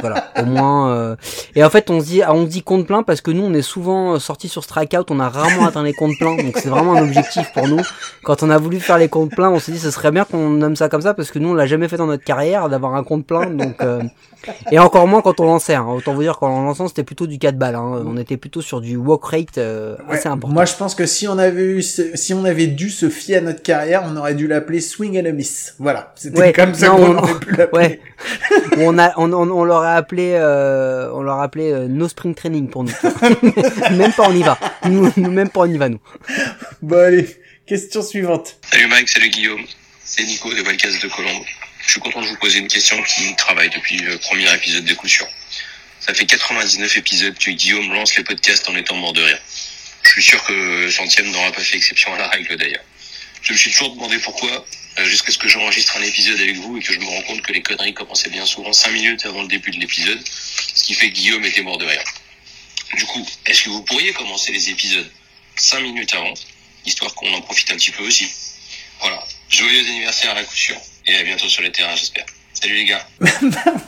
[0.00, 0.24] voilà.
[0.36, 1.16] Au moins, euh,
[1.54, 3.54] et en fait, on se dit, on se dit compte plein parce que nous, on
[3.54, 6.94] est souvent sortis sur strikeout, on a rarement atteint les comptes pleins, donc c'est vraiment
[6.96, 7.80] un objectif pour nous.
[8.24, 10.50] Quand on a voulu faire les comptes pleins, on s'est dit, ce serait bien qu'on
[10.50, 12.94] nomme ça comme ça parce que nous, on l'a jamais fait dans notre carrière d'avoir
[12.94, 14.02] un compte plein, donc euh,
[14.70, 15.74] et encore moins quand on lançait.
[15.74, 15.86] Hein.
[15.88, 17.74] Autant vous dire qu'en lançant, c'était plutôt du 4 balles.
[17.74, 18.02] Hein.
[18.06, 20.54] On était plutôt sur du walk rate euh, Ouais, assez important.
[20.54, 23.36] Moi, je pense que si on avait eu, ce- si on avait dû se fier
[23.36, 25.74] à notre carrière, on aurait dû l'appeler swing and a miss.
[25.78, 26.12] Voilà.
[26.16, 27.78] C'était Ouais, comme ça qu'on on- pu l'appeler.
[27.78, 28.00] Ouais.
[28.78, 32.34] on a, on, on, on a appelé, euh, on leur a appelé euh, no spring
[32.34, 32.92] training pour nous.
[33.96, 34.58] même pas on y va.
[34.88, 36.00] Nous, nous même pas on y va nous.
[36.82, 37.28] Bon, allez.
[37.70, 38.56] Question suivante.
[38.68, 39.64] Salut Mike, salut Guillaume.
[40.02, 41.46] C'est Nico de Valcas de Colombo.
[41.86, 44.96] Je suis content de vous poser une question qui travaille depuis le premier épisode de
[45.06, 45.28] sûr.
[46.00, 49.38] Ça fait 99 épisodes que Guillaume lance les podcasts en étant mort de rire.
[50.02, 52.82] Je suis sûr que centième n'aura pas fait exception à la règle d'ailleurs.
[53.42, 54.66] Je me suis toujours demandé pourquoi,
[54.98, 57.42] euh, jusqu'à ce que j'enregistre un épisode avec vous et que je me rends compte
[57.42, 60.18] que les conneries commençaient bien souvent 5 minutes avant le début de l'épisode,
[60.74, 62.02] ce qui fait que Guillaume était mort de rire.
[62.96, 65.08] Du coup, est-ce que vous pourriez commencer les épisodes
[65.54, 66.34] 5 minutes avant,
[66.86, 68.26] histoire qu'on en profite un petit peu aussi
[69.00, 72.26] Voilà, joyeux anniversaire à coup sûr, et à bientôt sur les terrains j'espère.
[72.52, 73.06] Salut les gars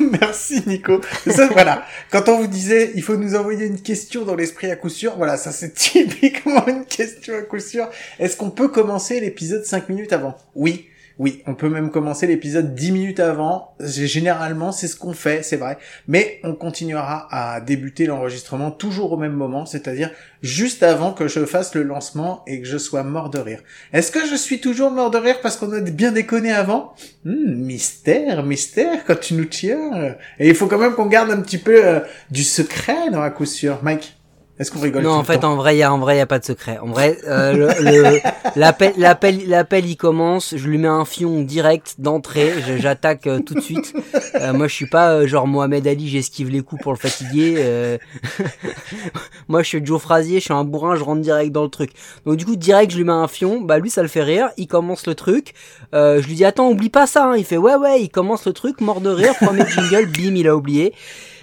[0.00, 1.02] Merci Nico.
[1.26, 1.87] Ça, voilà.
[2.11, 5.16] Quand on vous disait, il faut nous envoyer une question dans l'esprit à coup sûr,
[5.16, 7.88] voilà, ça c'est typiquement une question à coup sûr.
[8.18, 10.38] Est-ce qu'on peut commencer l'épisode 5 minutes avant?
[10.55, 10.88] Oui.
[11.18, 13.75] Oui, on peut même commencer l'épisode 10 minutes avant.
[13.81, 15.79] Généralement, c'est ce qu'on fait, c'est vrai.
[16.09, 20.11] Mais on continuera à débuter l'enregistrement toujours au même moment, c'est-à-dire
[20.42, 23.62] juste avant que je fasse le lancement et que je sois mort de rire.
[23.92, 26.94] Est-ce que je suis toujours mort de rire parce qu'on a bien déconné avant?
[27.25, 30.16] Hmm, Mystère, mystère, quand tu nous tiens.
[30.38, 33.31] Et il faut quand même qu'on garde un petit peu euh, du secret dans la
[33.31, 33.79] coup sûr.
[33.83, 34.16] Mike,
[34.58, 35.98] est-ce qu'on rigole Non, tout en le fait, temps en vrai, il y a, en
[35.98, 36.78] vrai, y a pas de secret.
[36.78, 38.18] En vrai, euh,
[38.56, 40.54] l'appel, l'appel, l'appel, il commence.
[40.56, 42.52] Je lui mets un fion direct d'entrée.
[42.78, 43.92] J'attaque euh, tout de suite.
[44.36, 46.08] Euh, moi, je suis pas euh, genre Mohamed Ali.
[46.08, 47.54] J'esquive les coups pour le fatiguer.
[47.58, 47.98] euh.
[49.48, 50.38] moi, je suis Joe Frazier.
[50.38, 50.96] Je suis un bourrin.
[50.96, 51.90] Je rentre direct dans le truc.
[52.26, 53.60] Donc, du coup, direct, je lui mets un fion.
[53.60, 54.50] Bah, lui, ça le fait rire.
[54.56, 55.54] Il commence le truc.
[55.94, 57.24] Euh, je lui dis, attends, oublie pas ça.
[57.30, 57.36] hein.
[57.36, 58.02] Il fait, ouais, ouais.
[58.02, 59.34] Il commence le truc, mort de rire.
[59.40, 60.92] Premier jingle, bim, il a oublié.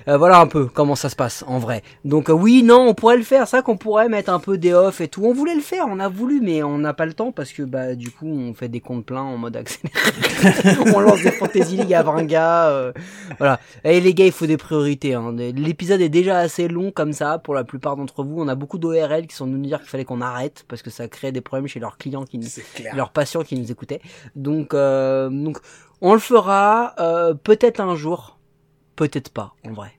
[0.07, 1.83] Euh, voilà un peu comment ça se passe en vrai.
[2.05, 4.73] Donc euh, oui, non, on pourrait le faire, ça qu'on pourrait mettre un peu des
[4.73, 5.25] off et tout.
[5.25, 7.63] On voulait le faire, on a voulu, mais on n'a pas le temps parce que
[7.63, 9.93] bah du coup on fait des comptes pleins en mode accéléré.
[10.95, 12.69] on lance des fantasy league à 20 gars.
[12.69, 12.91] euh,
[13.37, 13.59] voilà.
[13.83, 15.13] Et les gars, il faut des priorités.
[15.13, 15.33] hein.
[15.35, 18.41] L'épisode est déjà assez long comme ça pour la plupart d'entre vous.
[18.41, 20.89] On a beaucoup d'ORL qui sont venus nous dire qu'il fallait qu'on arrête parce que
[20.89, 22.47] ça crée des problèmes chez leurs clients qui nous
[22.93, 24.01] leurs patients qui nous écoutaient.
[24.35, 25.57] Donc, euh, donc
[26.01, 28.38] on le fera euh, peut-être un jour,
[28.99, 29.91] peut-être pas en vrai.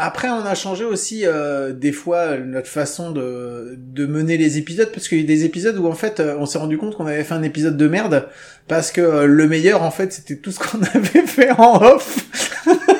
[0.00, 4.90] Après, on a changé aussi euh, des fois notre façon de, de mener les épisodes
[4.94, 7.06] parce qu'il y a des épisodes où en fait euh, on s'est rendu compte qu'on
[7.06, 8.28] avait fait un épisode de merde
[8.68, 12.06] parce que euh, le meilleur en fait c'était tout ce qu'on avait fait en off.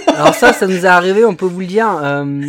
[0.09, 1.89] Alors ça, ça nous est arrivé, on peut vous le dire.
[2.03, 2.43] euh,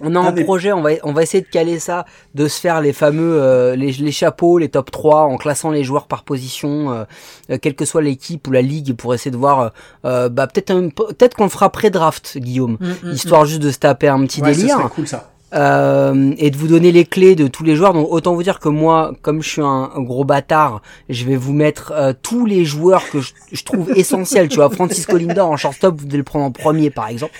[0.00, 2.04] on a Un des- projet, on va, on va essayer de caler ça,
[2.34, 5.84] de se faire les fameux euh, les, les chapeaux, les top 3, en classant les
[5.84, 7.04] joueurs par position, euh,
[7.50, 9.72] euh, quelle que soit l'équipe ou la ligue, pour essayer de voir.
[10.04, 12.78] euh, bah peut-être un- peut-être qu'on le fera pré-draft, Guillaume,
[13.12, 14.76] histoire juste de se taper un petit Mm, Ouais, délire.
[14.78, 15.30] serait cool ça.
[15.54, 17.92] Euh, et de vous donner les clés de tous les joueurs.
[17.94, 21.36] Donc autant vous dire que moi, comme je suis un, un gros bâtard, je vais
[21.36, 24.48] vous mettre euh, tous les joueurs que je, je trouve essentiels.
[24.48, 27.32] Tu vois, Francisco Lindor en shortstop, vous devez le prendre en premier par exemple.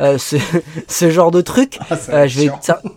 [0.00, 0.36] Euh, ce,
[0.88, 1.78] ce genre de truc.
[1.90, 2.50] Ah, Euh, je vais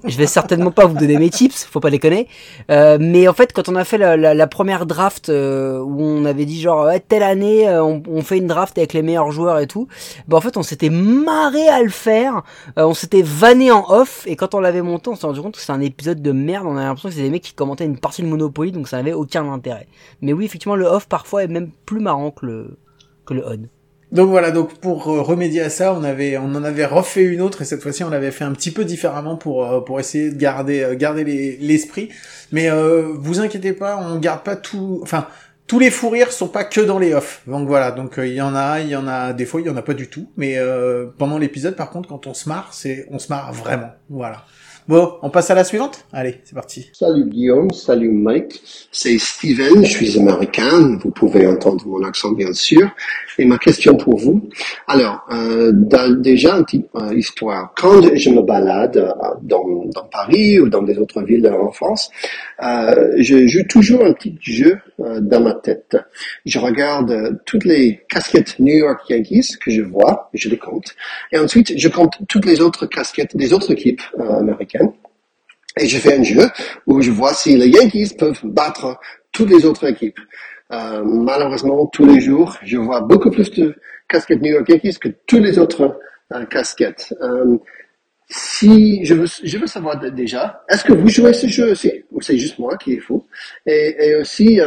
[0.05, 2.27] je vais certainement pas vous donner mes tips, faut pas déconner.
[2.71, 6.01] Euh, mais en fait, quand on a fait la, la, la première draft euh, où
[6.01, 9.31] on avait dit genre ouais, telle année on, on fait une draft avec les meilleurs
[9.31, 9.87] joueurs et tout,
[10.27, 12.43] bah en fait on s'était marré à le faire,
[12.77, 15.55] Euh, on s'était vanné en off et quand on l'avait monté, on s'est rendu compte
[15.55, 16.65] que c'est un épisode de merde.
[16.67, 18.97] On a l'impression que c'est des mecs qui commentaient une partie de Monopoly, donc ça
[18.97, 19.87] n'avait aucun intérêt.
[20.21, 22.77] Mais oui, effectivement, le off parfois est même plus marrant que le
[23.25, 23.57] que le on.
[24.13, 27.41] Donc voilà, donc pour euh, remédier à ça, on avait, on en avait refait une
[27.41, 30.31] autre et cette fois-ci on l'avait fait un petit peu différemment pour euh, pour essayer
[30.31, 32.07] de garder euh, garder les- l'esprit.
[32.53, 32.69] Mais
[33.15, 35.27] vous inquiétez pas, on garde pas tout, enfin
[35.67, 37.41] tous les fous rires sont pas que dans les off.
[37.45, 39.67] Donc voilà, donc euh, il y en a, il y en a des fois il
[39.67, 40.31] y en a pas du tout.
[40.37, 43.91] Mais euh, pendant l'épisode, par contre, quand on se marre, c'est on se marre vraiment.
[44.09, 44.45] Voilà.
[44.87, 46.05] Bon, on passe à la suivante?
[46.13, 46.89] Allez, c'est parti.
[46.93, 52.53] Salut Guillaume, salut Mike, c'est Steven, je suis américain, vous pouvez entendre mon accent bien
[52.53, 52.89] sûr.
[53.37, 54.49] Et ma question pour vous,
[54.87, 57.73] alors euh, déjà une petite euh, histoire.
[57.75, 59.63] Quand je me balade euh, dans,
[60.09, 62.09] Paris ou dans des autres villes en France,
[62.59, 65.97] je joue toujours un petit jeu dans ma tête.
[66.45, 70.95] Je regarde toutes les casquettes New York Yankees que je vois, je les compte,
[71.31, 74.41] et ensuite je compte toutes les autres casquettes des autres équipes euh,
[75.79, 76.47] Et je fais un jeu
[76.87, 78.99] où je vois si les Yankees peuvent battre
[79.31, 80.19] toutes les autres équipes.
[80.71, 83.75] Euh, malheureusement, tous les jours, je vois beaucoup plus de
[84.09, 85.99] casquettes New York Yankees que toutes les autres
[86.33, 87.13] euh, casquettes.
[87.21, 87.57] Euh,
[88.29, 92.21] si je veux, je veux savoir déjà, est-ce que vous jouez ce jeu aussi, ou
[92.21, 93.25] c'est juste moi qui est fou?
[93.65, 94.59] Et, et aussi,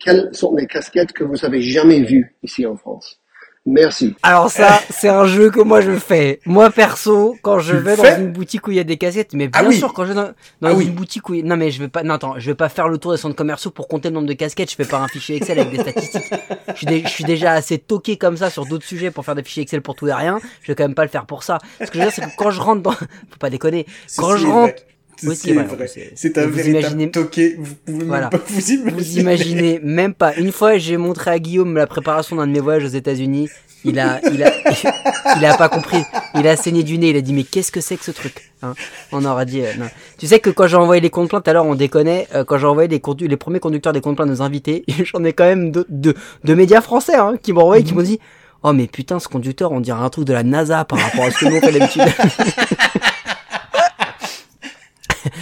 [0.00, 3.20] quelles sont les casquettes que vous avez jamais vues ici en France?
[3.68, 4.14] Merci.
[4.22, 6.38] Alors ça, c'est un jeu que moi je fais.
[6.46, 9.32] Moi perso, quand je Tu vais dans une boutique où il y a des cassettes,
[9.34, 9.76] mais Ah bien oui.
[9.78, 10.28] sûr, quand je vais dans,
[10.60, 10.90] dans Ah une oui.
[10.90, 12.98] boutique où il- non mais je vais pas, non attends, je vais pas faire le
[12.98, 14.70] tour des centres commerciaux pour compter le nombre de casquettes.
[14.70, 16.32] Je fais pas un fichier Excel avec des statistiques.
[16.68, 19.34] Je suis, dé- je suis déjà assez toqué comme ça sur d'autres sujets pour faire
[19.34, 20.38] des fichiers Excel pour tout et rien.
[20.62, 21.58] Je vais quand même pas le faire pour ça.
[21.80, 23.06] Ce que je veux dire, c'est que quand je rentre dans, faut
[23.40, 23.84] pas déconner.
[24.16, 24.74] Quand je rentre.
[25.22, 25.86] Oui, c'est est vrai, vrai.
[26.14, 27.56] c'est- un vous véritable imaginez- toqué.
[27.58, 28.28] Vous pouvez Voilà.
[28.30, 28.90] même pas vous imaginer.
[28.92, 30.34] vous imaginez même pas.
[30.36, 33.48] Une fois, j'ai montré à Guillaume la préparation d'un de mes voyages aux États-Unis.
[33.84, 34.50] Il a, il a,
[35.38, 36.02] il a pas compris.
[36.34, 37.10] Il a saigné du nez.
[37.10, 38.74] Il a dit mais qu'est-ce que c'est que ce truc hein?
[39.12, 39.60] On aurait dit.
[39.62, 39.86] euh, non.
[40.18, 42.26] Tu sais que quand j'ai envoyé les comptes plaintes, alors on déconnait.
[42.34, 45.32] euh, quand j'ai envoyé les, les premiers conducteurs des comptes plaintes nos invités, j'en ai
[45.32, 48.18] quand même de, de, de médias français hein, qui m'ont envoyé, qui m'ont dit.
[48.62, 51.30] Oh mais putain ce conducteur on dirait un truc de la NASA par rapport à
[51.30, 52.02] ce que nous on fait d'habitude.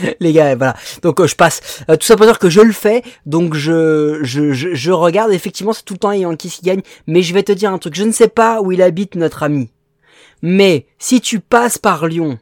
[0.21, 0.75] les gars, voilà.
[1.03, 1.83] Donc euh, je passe.
[1.89, 5.33] Euh, tout ça pour dire que je le fais, donc je je, je, regarde.
[5.33, 6.83] Effectivement, c'est tout le temps les Yankees qui gagnent.
[7.07, 7.95] Mais je vais te dire un truc.
[7.95, 9.71] Je ne sais pas où il habite notre ami.
[10.43, 12.39] Mais si tu passes par Lyon,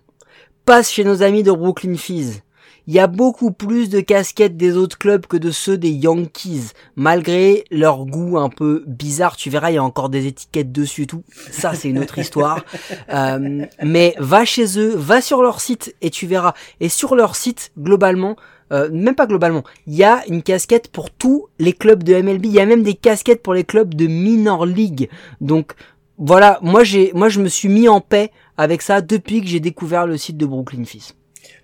[0.65, 2.42] passe chez nos amis de Brooklyn Fizz.
[2.89, 6.73] Il y a beaucoup plus de casquettes des autres clubs que de ceux des Yankees.
[6.97, 11.03] Malgré leur goût un peu bizarre, tu verras, il y a encore des étiquettes dessus
[11.03, 11.23] et tout.
[11.51, 12.65] Ça, c'est une autre histoire.
[13.13, 16.55] Euh, mais va chez eux, va sur leur site et tu verras.
[16.81, 18.37] Et sur leur site, globalement,
[18.73, 22.47] euh, même pas globalement, il y a une casquette pour tous les clubs de MLB.
[22.47, 25.11] Il y a même des casquettes pour les clubs de Minor League.
[25.41, 25.73] Donc
[26.17, 29.61] voilà, moi j'ai, moi je me suis mis en paix avec ça depuis que j'ai
[29.61, 31.15] découvert le site de Brooklyn Fizz.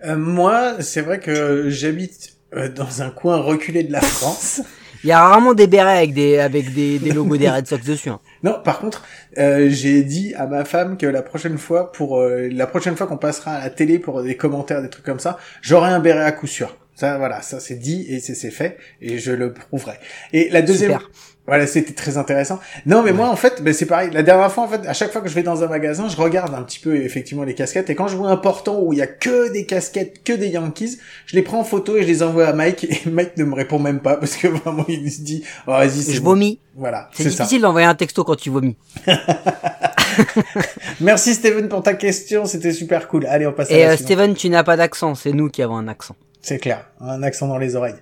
[0.04, 4.62] Euh, moi, c'est vrai que j'habite euh, dans un coin reculé de la France.
[5.04, 7.84] Il y a rarement des bérets avec des avec des, des logos des Red Sox
[7.84, 8.08] dessus.
[8.08, 8.20] Hein.
[8.42, 9.04] Non, par contre,
[9.38, 13.06] euh, j'ai dit à ma femme que la prochaine fois, pour euh, la prochaine fois
[13.06, 16.24] qu'on passera à la télé pour des commentaires, des trucs comme ça, j'aurai un béret
[16.24, 16.76] à coup sûr.
[16.94, 19.98] Ça, voilà, ça c'est dit et c'est c'est fait et je le prouverai.
[20.32, 21.10] Et la deuxième, Super.
[21.48, 22.60] Voilà, c'était très intéressant.
[22.84, 24.10] Non, mais moi en fait, ben, c'est pareil.
[24.12, 26.16] La dernière fois, en fait, à chaque fois que je vais dans un magasin, je
[26.16, 28.98] regarde un petit peu effectivement les casquettes et quand je vois un portant où il
[28.98, 32.06] y a que des casquettes, que des Yankees, je les prends en photo et je
[32.06, 35.10] les envoie à Mike et Mike ne me répond même pas parce que vraiment il
[35.10, 36.30] se dit, oh, vas-y, c'est Je bon.
[36.32, 36.60] vomis.
[36.76, 38.76] Voilà, C'est difficile d'envoyer un texto quand tu vomis.
[41.00, 43.26] Merci Steven pour ta question, c'était super cool.
[43.26, 43.96] Allez, on passe à Et la euh.
[43.96, 46.14] Steven, tu n'as pas d'accent, c'est nous qui avons un accent.
[46.40, 47.96] C'est clair, un accent dans les oreilles.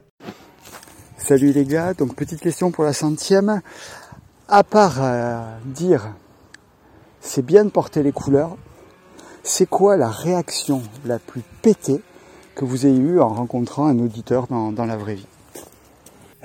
[1.27, 3.61] Salut les gars, donc petite question pour la centième.
[4.47, 6.13] À part euh, dire
[7.21, 8.57] c'est bien de porter les couleurs,
[9.43, 12.01] c'est quoi la réaction la plus pétée
[12.55, 15.27] que vous ayez eue en rencontrant un auditeur dans, dans la vraie vie?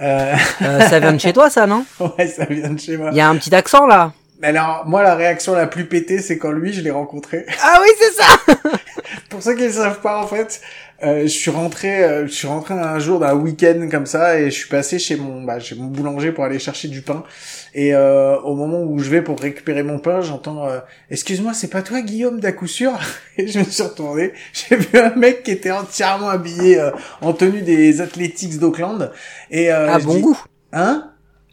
[0.02, 0.36] Euh...
[0.63, 1.86] Euh, ça vient de chez toi, ça, non?
[2.17, 3.10] Ouais, ça vient de chez moi.
[3.12, 4.13] Il y a un petit accent là.
[4.41, 7.45] Mais alors, moi, la réaction la plus pétée, c'est quand lui, je l'ai rencontré.
[7.63, 8.71] Ah oui, c'est ça
[9.30, 10.62] pour ceux qui ne savent pas, en fait,
[11.04, 14.45] euh, je suis rentré, euh, je suis rentré un jour d'un week-end comme ça et
[14.45, 17.23] je suis passé chez mon, bah, chez mon boulanger pour aller chercher du pain.
[17.75, 20.80] Et euh, au moment où je vais pour récupérer mon pain, j'entends euh,
[21.12, 22.93] "Excuse-moi, c'est pas toi, Guillaume, d'à coup sûr?
[23.38, 26.89] Et je me suis retourné, j'ai vu un mec qui était entièrement habillé euh,
[27.21, 29.12] en tenue des Athletics d'Auckland.
[29.51, 30.39] Et euh, Ah, bon dis, goût.
[30.73, 31.11] Hein?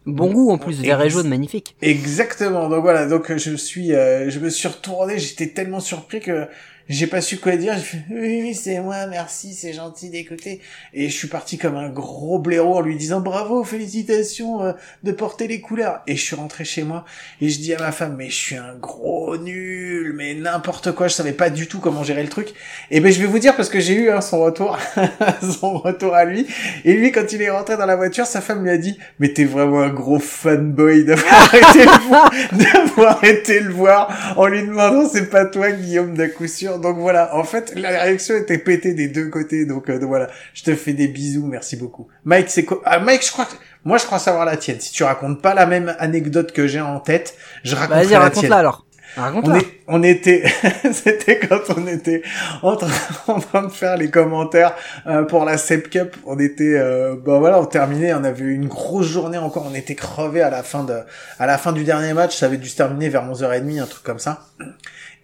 [0.09, 1.77] Bon goût en plus, vert et jaune, magnifique.
[1.83, 2.69] Exactement.
[2.69, 3.07] Donc voilà.
[3.07, 5.19] Donc je suis, euh, je me suis retourné.
[5.19, 6.47] J'étais tellement surpris que
[6.89, 7.75] j'ai pas su quoi dire.
[7.77, 9.07] J'ai fait oui, oui, c'est moi.
[9.07, 10.61] Merci, c'est gentil d'écouter.
[10.95, 14.73] Et je suis parti comme un gros blaireau en lui disant bravo, félicitations euh,
[15.03, 16.01] de porter les couleurs.
[16.07, 17.05] Et je suis rentré chez moi
[17.43, 21.09] et je dis à ma femme mais je suis un gros nul, mais n'importe quoi.
[21.09, 22.55] Je savais pas du tout comment gérer le truc.
[22.91, 24.79] Et ben je vais vous dire parce que j'ai eu hein, son retour,
[25.61, 26.47] son retour à lui.
[26.87, 29.33] Et lui quand il est rentré dans la voiture, sa femme lui a dit mais
[29.35, 34.63] t'es vraiment un gros fanboy d'avoir été le voir, d'avoir été le voir en lui
[34.63, 36.78] demandant c'est pas toi Guillaume d'un coup sûr.
[36.81, 39.67] Donc voilà, en fait la réaction était pétée des deux côtés.
[39.67, 42.09] Donc, euh, donc voilà, je te fais des bisous, merci beaucoup.
[42.25, 43.55] Mike c'est quoi ah, Mike je crois que
[43.85, 44.81] moi je crois savoir la tienne.
[44.81, 48.19] Si tu racontes pas la même anecdote que j'ai en tête, je raconte Vas-y, la
[48.21, 48.53] raconte-la tienne.
[48.53, 48.85] alors.
[49.17, 49.57] On, Raconte-la.
[49.59, 50.45] est, on était,
[50.93, 52.23] c'était quand on était
[52.63, 52.91] en train,
[53.27, 54.75] en train de faire les commentaires
[55.07, 56.15] euh, pour la Sep Cup.
[56.27, 59.67] On était, euh, bah voilà, on terminait, on avait eu une grosse journée encore.
[59.69, 60.95] On était crevés à la fin de,
[61.39, 62.37] à la fin du dernier match.
[62.37, 64.47] Ça avait dû se terminer vers 11h30, un truc comme ça.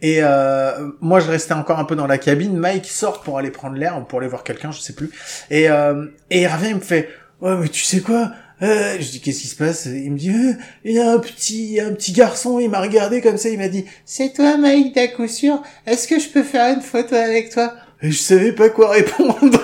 [0.04, 2.54] Et euh, moi, je restais encore un peu dans la cabine.
[2.58, 5.10] Mike sort pour aller prendre l'air ou pour aller voir quelqu'un, je sais plus.
[5.50, 7.08] Et, euh, et il revient, il me fait,
[7.40, 8.30] ouais, mais tu sais quoi
[8.62, 9.86] euh, je dis qu'est-ce qui se passe?
[9.86, 10.52] Il me dit euh,
[10.84, 13.66] il y a un petit un petit garçon, il m'a regardé comme ça, il m'a
[13.66, 15.60] dit c'est toi Mike d'à coup sûr.
[15.86, 17.74] Est-ce que je peux faire une photo avec toi?
[18.00, 19.60] Et je savais pas quoi répondre.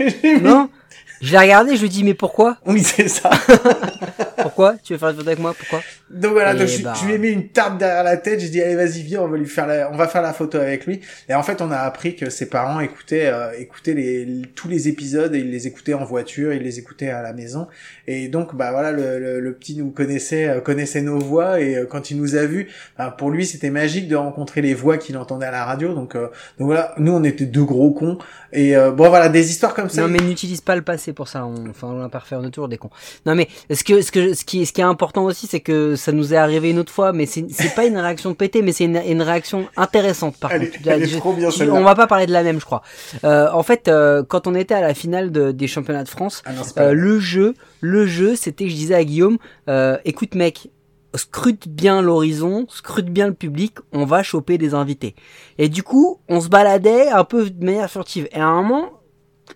[0.42, 0.68] Non
[1.20, 2.56] Je l'ai regardé, je lui dis mais pourquoi?
[2.66, 3.30] Oui c'est ça.
[4.42, 4.74] Pourquoi?
[4.82, 5.54] Tu veux faire une photo avec moi?
[5.56, 5.80] Pourquoi?
[6.14, 6.94] Donc voilà, donc je, bah.
[7.00, 8.40] je lui ai mis une tarte derrière la tête.
[8.40, 10.58] J'ai dit allez vas-y viens, on va lui faire la, on va faire la photo
[10.58, 11.00] avec lui.
[11.28, 14.88] Et en fait, on a appris que ses parents écoutaient, euh, écoutaient les, tous les
[14.88, 17.66] épisodes et ils les écoutaient en voiture, ils les écoutaient à la maison.
[18.06, 21.76] Et donc bah voilà, le, le, le petit nous connaissait, euh, connaissait nos voix et
[21.76, 24.98] euh, quand il nous a vus, bah, pour lui c'était magique de rencontrer les voix
[24.98, 25.94] qu'il entendait à la radio.
[25.94, 28.18] Donc euh, donc voilà, nous on était deux gros cons.
[28.52, 30.02] Et euh, bon voilà, des histoires comme ça.
[30.02, 31.44] Non mais n'utilise pas le passé pour ça.
[31.44, 32.90] On, enfin, on l'imparfait, on est toujours des cons.
[33.26, 35.96] Non mais ce que, ce que, ce qui, ce qui est important aussi, c'est que
[36.04, 38.84] ça nous est arrivé une autre fois, mais c'est, pas une réaction pétée, mais c'est
[38.84, 40.86] une, une réaction intéressante par Elle contre.
[40.86, 41.72] est- elle est Je- trop bien, je- celle-là.
[41.74, 42.82] On va pas parler de la même, je crois.
[43.24, 46.42] Euh, en fait, euh, quand on était à la finale de- des championnats de France,
[46.44, 49.38] Ah non, euh, le jeu, le jeu, c'était, je disais à Guillaume,
[50.04, 50.68] écoute mec,
[51.14, 55.14] scrute bien l'horizon, scrute bien le public, on va choper des invités.
[55.58, 58.28] Et du coup, on se baladait un peu de manière furtive.
[58.32, 58.90] Et à un moment,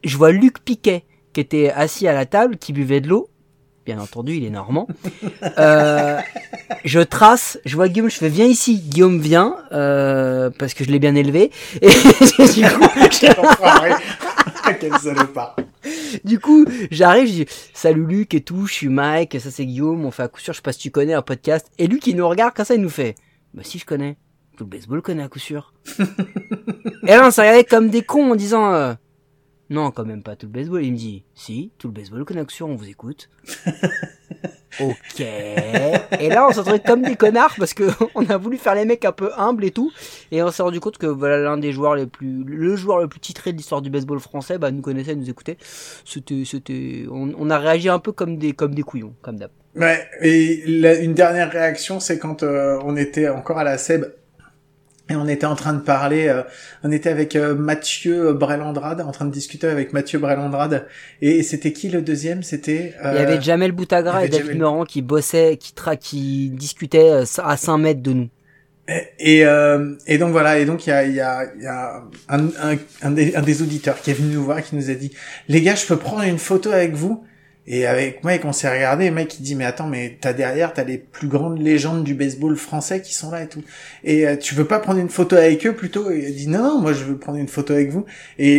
[0.04, 3.28] je vois Luc Piquet qui était assis à la table, qui buvait de l'eau.
[3.88, 4.86] Bien entendu, il est normand.
[5.56, 6.20] Euh,
[6.84, 8.80] je trace, je vois Guillaume, je fais viens ici.
[8.80, 11.50] Guillaume vient euh, parce que je l'ai bien élevé.
[11.80, 12.84] Et du coup,
[16.24, 20.04] du coup, j'arrive, je dis salut Luc et tout, je suis Mike, ça c'est Guillaume,
[20.04, 21.70] on fait à coup sûr, je sais pas si tu connais un podcast.
[21.78, 23.14] Et Luc il nous regarde comme ça, il nous fait
[23.54, 24.18] bah si je connais,
[24.58, 25.72] tout le baseball connaît à coup sûr.
[25.98, 28.92] et là on s'est regardé comme des cons en disant euh,
[29.70, 30.84] non quand même pas tout le baseball.
[30.84, 33.28] Il me dit si, tout le baseball sûr, on vous écoute.
[34.80, 35.20] Ok.
[35.20, 38.84] Et là, on s'est retrouvé comme des connards parce que on a voulu faire les
[38.84, 39.90] mecs un peu humbles et tout,
[40.30, 43.08] et on s'est rendu compte que voilà l'un des joueurs les plus, le joueur le
[43.08, 45.56] plus titré de l'histoire du baseball français, bah nous connaissait, nous écoutait.
[46.04, 49.50] C'était, c'était, on, on a réagi un peu comme des, comme des couillons, comme d'hab.
[49.74, 54.04] Ouais, et la- une dernière réaction, c'est quand euh, on était encore à la SEB
[55.10, 56.42] et on était en train de parler, euh,
[56.84, 60.86] on était avec euh, Mathieu Brelandrade, en train de discuter avec Mathieu Brelandrade,
[61.22, 62.42] et c'était qui le deuxième?
[62.42, 64.58] C'était Il y avait Jamel Boutagra et David Jamel.
[64.58, 68.28] Meurant qui bossaient, qui tra qui discutaient euh, à 5 mètres de nous.
[69.18, 72.46] Et, euh, et donc voilà, et donc il y a, y a, y a un,
[72.46, 75.12] un, un, des, un des auditeurs qui est venu nous voir, qui nous a dit,
[75.48, 77.22] les gars, je peux prendre une photo avec vous?
[77.70, 80.84] Et avec Mike, on s'est regardé, Mike il dit, mais attends, mais t'as derrière, t'as
[80.84, 83.62] les plus grandes légendes du baseball français qui sont là et tout.
[84.04, 86.10] Et euh, tu veux pas prendre une photo avec eux plutôt?
[86.10, 88.06] Et il dit, non, non, moi je veux prendre une photo avec vous.
[88.38, 88.58] Et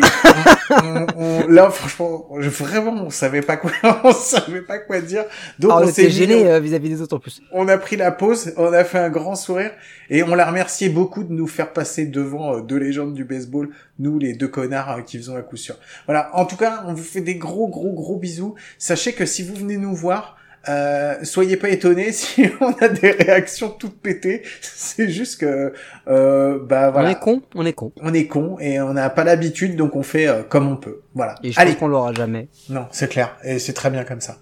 [0.69, 3.71] on- on- on- là, franchement, je- vraiment, on savait pas quoi,
[4.03, 5.25] on savait pas quoi dire.
[5.57, 7.41] Donc Ah, on s'est gêné euh, vis-à-vis des autres en plus.
[7.51, 9.71] on a pris la pause, on a fait un grand sourire
[10.09, 13.69] et on l'a remercié beaucoup de nous faire passer devant euh, deux légendes du baseball,
[13.99, 15.75] nous les deux connards euh, qui faisons à coup sûr.
[16.05, 18.55] Voilà, en tout cas, on vous fait des gros gros gros bisous.
[18.77, 20.37] Sachez que si vous venez nous voir,
[20.67, 24.43] euh, soyez pas étonnés si on a des réactions toutes pétées.
[24.61, 25.73] C'est juste que
[26.07, 27.91] euh, bah voilà, On est con, on est con.
[28.01, 31.01] on est con et on n'a pas l'habitude, donc on fait euh, comme on peut.
[31.15, 31.35] Voilà.
[31.43, 32.49] Et je Allez, pense qu'on l'aura jamais.
[32.69, 34.37] non, c'est clair et c'est très bien comme ça.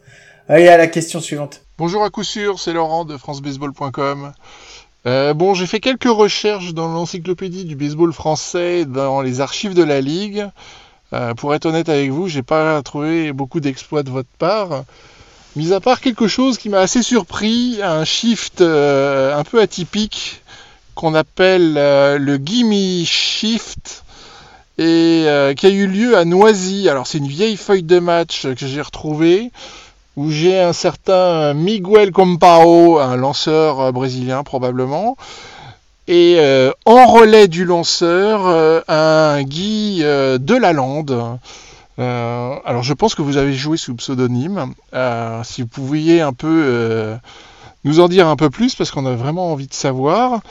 [0.50, 1.66] Allez à la question suivante.
[1.78, 4.32] Bonjour à coup sûr, c'est Laurent de francebaseball.com.
[5.08, 9.84] Euh, bon, j'ai fait quelques recherches dans l'encyclopédie du baseball français, dans les archives de
[9.84, 10.50] la Ligue.
[11.14, 14.84] Euh, pour être honnête avec vous, j'ai pas trouvé beaucoup d'exploits de votre part.
[15.56, 20.42] Mis à part quelque chose qui m'a assez surpris, un shift euh, un peu atypique
[20.94, 24.04] qu'on appelle le Gimme Shift
[24.78, 26.90] et qui a eu lieu à Noisy.
[26.90, 29.52] Alors c'est une vieille feuille de match que j'ai retrouvée
[30.18, 35.16] où j'ai un certain Miguel Compao, un lanceur euh, brésilien probablement,
[36.08, 41.40] et euh, en relais du lanceur, euh, un Guy euh, Delalande.
[42.00, 44.74] Alors je pense que vous avez joué sous pseudonyme.
[45.44, 47.18] Si vous pouviez un peu
[47.84, 50.42] nous en dire un peu plus, parce qu'on a vraiment envie de savoir.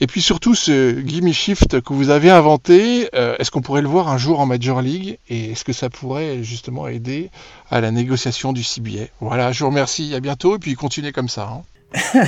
[0.00, 3.88] Et puis surtout ce Gimme Shift que vous avez inventé, euh, est-ce qu'on pourrait le
[3.88, 7.30] voir un jour en Major League et est-ce que ça pourrait justement aider
[7.70, 11.28] à la négociation du CBA Voilà, je vous remercie, à bientôt et puis continuez comme
[11.28, 11.48] ça.
[11.48, 11.62] hein.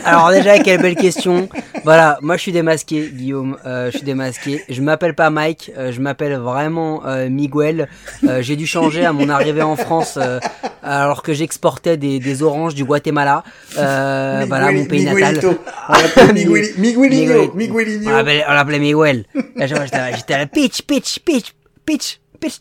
[0.04, 1.48] Alors déjà, quelle belle question.
[1.84, 3.56] Voilà, moi je suis démasqué, Guillaume.
[3.66, 4.62] euh, je suis démasqué.
[4.68, 7.88] Je m'appelle pas Mike, euh, je m'appelle vraiment euh, Miguel.
[8.24, 10.38] Euh, J'ai dû changer à mon arrivée en France, euh,
[10.82, 13.42] alors que j'exportais des, des oranges du Guatemala.
[13.78, 15.34] Euh, voilà, mon pays natal.
[15.36, 15.58] Miguelito.
[15.88, 17.52] On l'appelle Migueli- Miguelinho.
[17.54, 18.10] Miguelinho.
[18.10, 19.24] On l'appelait- Miguel.
[20.16, 21.52] J'étais à la pitch, pitch, pitch,
[21.84, 22.20] pitch.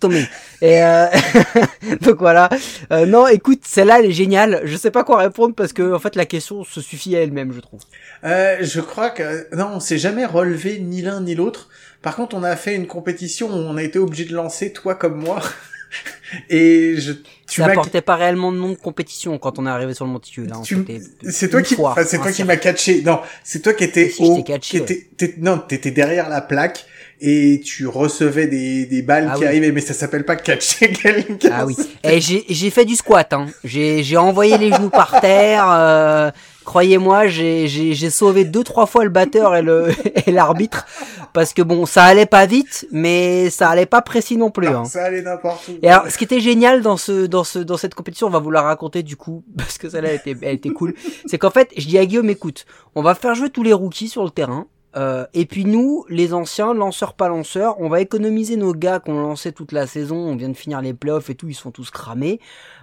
[0.10, 0.22] Me.
[0.62, 1.08] Et euh...
[2.02, 2.50] donc voilà.
[2.92, 4.62] Euh, non, écoute, celle-là elle est géniale.
[4.66, 7.54] Je sais pas quoi répondre parce que en fait la question se suffit à elle-même,
[7.54, 7.82] je trouve.
[8.24, 11.70] Euh, je crois que non, on s'est jamais relevé ni l'un ni l'autre.
[12.02, 14.96] Par contre, on a fait une compétition où on a été obligé de lancer toi
[14.96, 15.42] comme moi.
[16.50, 17.14] Et je,
[17.48, 20.52] tu portait pas réellement de nom de compétition quand on est arrivé sur le monticule.
[20.54, 20.86] Hein, tu-
[21.30, 23.02] c'est toi qui, enfin, c'est toi qui m'as catché.
[23.04, 26.42] Non, c'est toi qui étais Si, t'ai catché, qui était, t'es- non, t'étais derrière la
[26.42, 26.86] plaque
[27.22, 29.48] et tu recevais des, des balles Ah qui oui.
[29.48, 31.50] arrivaient, mais ça s'appelle pas catcher quelqu'un.
[31.52, 31.76] Ah oui.
[32.04, 33.32] Et j'ai j'ai fait du squat.
[33.34, 33.48] Hein.
[33.64, 35.66] J'ai j'ai envoyé les genoux par terre.
[35.72, 36.32] euh,
[36.66, 39.90] Croyez-moi, j'ai j'ai j'ai sauvé deux trois fois le batteur et le
[40.28, 40.86] et l'arbitre
[41.32, 44.68] parce que bon, ça allait pas vite, mais ça allait pas précis non plus.
[44.68, 44.86] Non, hein.
[44.86, 45.74] Ça allait n'importe où.
[45.84, 48.40] Et alors, ce qui était génial dans ce, dans ce, dans cette compétition, on va
[48.40, 50.96] vous la raconter du coup, parce que celle-là elle était, elle était cool.
[51.28, 54.10] C'est qu'en fait, je dis à Guillaume, écoute, on va faire jouer tous les rookies
[54.10, 54.66] sur le terrain.
[54.96, 59.20] Euh, et puis nous, les anciens, lanceurs pas lanceurs, on va économiser nos gars qu'on
[59.22, 60.16] lancé toute la saison.
[60.16, 62.40] On vient de finir les playoffs et tout, ils sont tous cramés.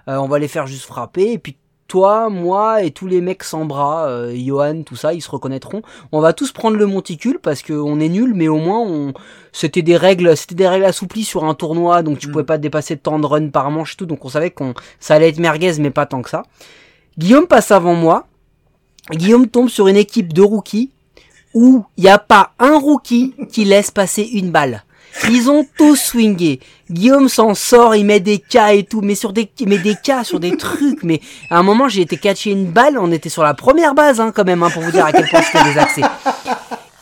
[0.08, 1.32] Euh, on va les faire juste frapper.
[1.32, 1.56] Et puis
[1.88, 5.82] toi, moi et tous les mecs sans bras, euh, Johan, tout ça, ils se reconnaîtront.
[6.10, 9.12] On va tous prendre le monticule parce qu'on est nul, mais au moins on,
[9.52, 12.96] c'était des règles, c'était des règles assouplies sur un tournoi, donc tu pouvais pas dépasser
[12.96, 15.74] temps de run par manche et tout, donc on savait qu'on, ça allait être merguez,
[15.80, 16.44] mais pas tant que ça.
[17.18, 18.26] Guillaume passe avant moi.
[19.10, 20.92] Guillaume tombe sur une équipe de rookies
[21.55, 24.84] où il n'y a pas un rookie qui laisse passer une balle.
[25.28, 26.61] Ils ont tous swingé.
[26.90, 30.24] Guillaume s'en sort, il met des cas et tout, mais sur des, mais des cas
[30.24, 31.03] sur des trucs.
[31.03, 32.96] Mais à un moment, j'ai été catcher une balle.
[32.98, 35.28] On était sur la première base, hein, quand même, hein, pour vous dire à quel
[35.28, 36.03] point c'était des accès.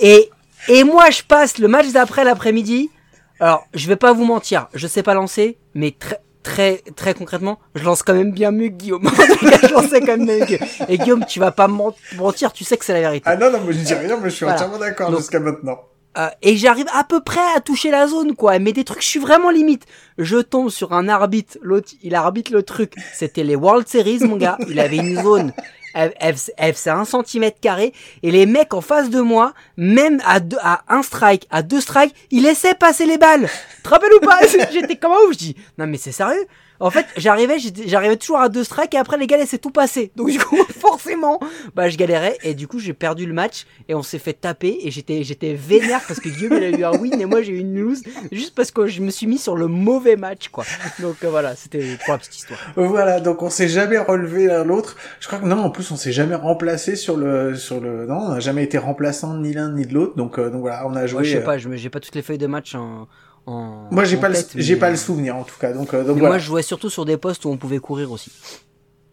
[0.01, 0.29] Et,
[0.69, 2.91] et moi, je passe le match d'après l'après-midi.
[3.39, 7.59] Alors, je vais pas vous mentir, je sais pas lancer, mais très, très, très concrètement,
[7.75, 9.11] je lance quand même bien mieux que Guillaume.
[9.63, 10.55] Je lançais quand même mieux que
[10.91, 13.25] Et Guillaume, tu vas pas men- mentir, tu sais que c'est la vérité.
[13.27, 14.57] Ah non, non, mais je dis rien, mais je suis Voilà.
[14.59, 15.81] entièrement d'accord jusqu'à maintenant.
[16.19, 18.59] Euh, et j'arrive à peu près à toucher la zone, quoi.
[18.59, 19.85] Mais des trucs, je suis vraiment limite.
[20.19, 22.95] Je tombe sur un arbitre, l'autre, il arbitre le truc.
[23.15, 24.59] C'était les World Series, mon gars.
[24.69, 25.53] Il avait une zone.
[25.95, 27.93] Elle, elle, faisait un centimètre carré.
[28.23, 31.81] Et les mecs en face de moi, même à, deux, à un strike, à deux
[31.81, 33.49] strikes, ils laissaient passer les balles.
[33.83, 34.41] Te rappelles ou pas?
[34.73, 35.33] J'étais comme un ouf.
[35.33, 36.47] Je dis, non mais c'est sérieux?
[36.81, 40.13] En fait, j'arrivais, j'arrivais toujours à deux strikes et après les gars laissaient tout passer.
[40.17, 41.39] Donc du coup, forcément,
[41.75, 44.79] bah je galérais et du coup j'ai perdu le match et on s'est fait taper
[44.83, 47.53] et j'étais j'étais vénère parce que Guillaume il a eu un win et moi j'ai
[47.53, 48.03] eu une lose
[48.33, 50.65] juste parce que je me suis mis sur le mauvais match quoi.
[51.01, 52.59] Donc euh, voilà, c'était pour la petite histoire.
[52.77, 54.97] Voilà, donc on s'est jamais relevé l'un l'autre.
[55.21, 58.17] Je crois que non, en plus on s'est jamais remplacé sur le sur le non,
[58.17, 60.17] on n'a jamais été remplaçant ni l'un ni de l'autre.
[60.17, 61.25] Donc euh, donc voilà, on a joué.
[61.25, 63.07] Je sais euh, pas, j'ai pas toutes les feuilles de match en.
[63.47, 65.73] En Moi j'ai pas le tête, j'ai mais, pas euh, le souvenir en tout cas.
[65.73, 66.35] Donc euh, donc mais voilà.
[66.35, 68.31] moi je jouais surtout sur des postes où on pouvait courir aussi.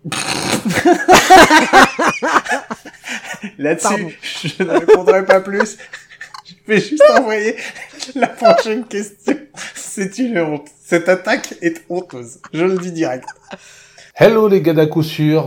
[3.58, 5.78] Là-dessus, je ne répondrai pas plus.
[6.46, 7.58] Je vais juste envoyer
[8.16, 9.38] la prochaine question.
[9.76, 10.68] C'est une honte.
[10.86, 12.40] Cette attaque est honteuse.
[12.54, 13.28] Je le dis direct.
[14.20, 15.04] Hello les gars d'à coup.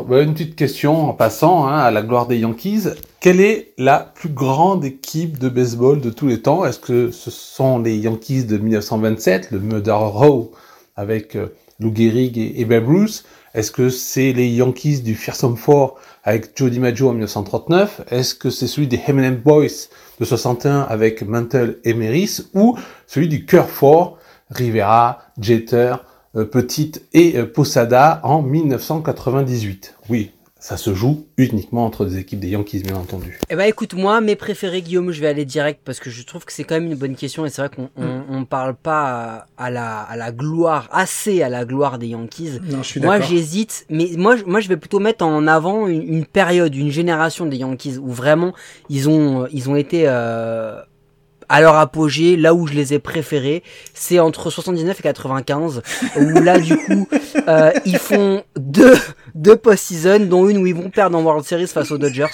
[0.08, 2.84] Bah, une petite question en passant hein, à la gloire des Yankees.
[3.18, 6.64] Quelle est la plus grande équipe de baseball de tous les temps?
[6.64, 10.52] Est-ce que ce sont les Yankees de 1927, le Murder Row
[10.94, 11.48] avec euh,
[11.80, 13.24] Lou Gehrig et, Babe Ruth?
[13.54, 18.50] Est-ce que c'est les Yankees du Fearsome Four avec Joe DiMaggio en 1939 Est-ce que
[18.50, 19.88] c'est celui des Eminem Boys
[20.20, 22.42] de 61 avec Mantle et Meris?
[22.54, 24.18] Ou celui du Cœur Four,
[24.48, 25.96] Rivera, Jeter,
[26.35, 29.95] Petite et euh, Posada en 1998.
[30.09, 33.39] Oui, ça se joue uniquement entre des équipes des Yankees, bien entendu.
[33.49, 36.45] Eh ben écoute, moi, mes préférés, Guillaume, je vais aller direct parce que je trouve
[36.45, 39.47] que c'est quand même une bonne question et c'est vrai qu'on on, on parle pas
[39.57, 42.61] à, la, à la gloire, assez à la gloire des Yankees.
[42.70, 45.87] Non, je suis Moi, j'hésite, mais moi, je- moi, je vais plutôt mettre en avant
[45.89, 48.53] une, une période, une génération des Yankees où vraiment
[48.91, 50.78] ils ont, ils ont été euh,
[51.51, 55.82] à leur apogée, là où je les ai préférés, c'est entre 79 et 95,
[56.16, 57.09] où là, du coup,
[57.48, 58.94] euh, ils font deux,
[59.35, 62.26] deux post-season, dont une où ils vont perdre en World Series face aux Dodgers.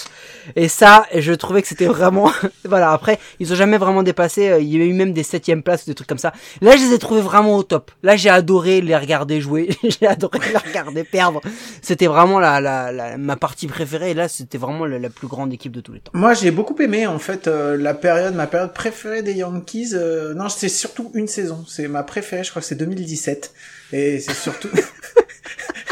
[0.55, 2.31] Et ça, je trouvais que c'était vraiment,
[2.65, 5.63] voilà, après, ils ont jamais vraiment dépassé, euh, il y a eu même des septièmes
[5.63, 6.33] places, des trucs comme ça.
[6.61, 7.91] Là, je les ai trouvés vraiment au top.
[8.03, 11.41] Là, j'ai adoré les regarder jouer, j'ai adoré les regarder perdre.
[11.83, 15.27] C'était vraiment la, la, la- ma partie préférée, et là, c'était vraiment la, la plus
[15.27, 16.13] grande équipe de tous les temps.
[16.15, 19.91] Moi, j'ai beaucoup aimé en fait euh, la période, ma période préférée des Yankees.
[19.95, 21.65] euh, non, c'est surtout une saison.
[21.69, 22.45] C'est ma préférée.
[22.45, 23.53] Je crois que c'est 2017.
[23.93, 24.69] Et c'est surtout.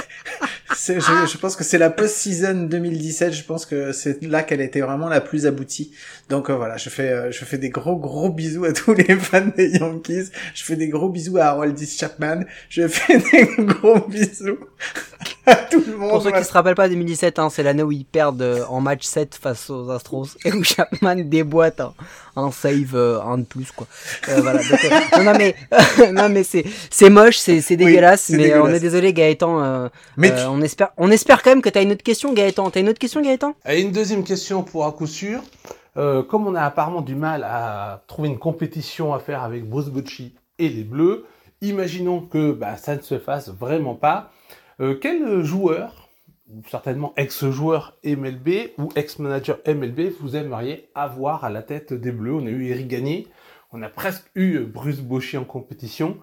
[0.76, 3.32] Je, pense que c'est la post-season 2017.
[3.32, 5.92] Je pense que c'est là qu'elle était vraiment la plus aboutie.
[6.28, 9.16] Donc euh, voilà, je fais, euh, je fais des gros gros bisous à tous les
[9.18, 10.30] fans des Yankees.
[10.54, 12.40] Je fais des gros bisous à Haroldis Chapman.
[12.68, 14.58] Je fais des gros bisous
[15.70, 16.10] tout le monde.
[16.10, 16.40] Pour ceux voilà.
[16.40, 19.34] qui se rappellent pas 2017, hein, c'est l'année où ils perdent euh, en match 7
[19.40, 21.92] face aux Astros et où Chapman déboîte un,
[22.36, 23.86] un save euh, un de plus quoi.
[24.28, 24.60] Euh, voilà.
[24.62, 25.54] donc, euh, non, non mais
[26.12, 29.62] non mais c'est c'est moche, c'est c'est dégueulasse, mais on est désolé Gaëtan.
[29.62, 32.32] euh, Mais euh, tu- on espère on espère quand même que t'as une autre question
[32.32, 32.70] Gaëtan.
[32.70, 33.54] T'as une autre question Gaëtan?
[33.68, 35.40] Et une deuxième question pour à coup sûr.
[35.96, 39.86] Euh, comme on a apparemment du mal à trouver une compétition à faire avec Bruce
[39.90, 41.24] Bocci et les Bleus,
[41.60, 44.30] imaginons que bah, ça ne se fasse vraiment pas.
[44.80, 46.08] Euh, quel joueur,
[46.50, 52.34] ou certainement ex-joueur MLB ou ex-manager MLB, vous aimeriez avoir à la tête des Bleus?
[52.34, 53.28] On a eu Eric Gagné,
[53.72, 56.18] on a presque eu Bruce Bocci en compétition.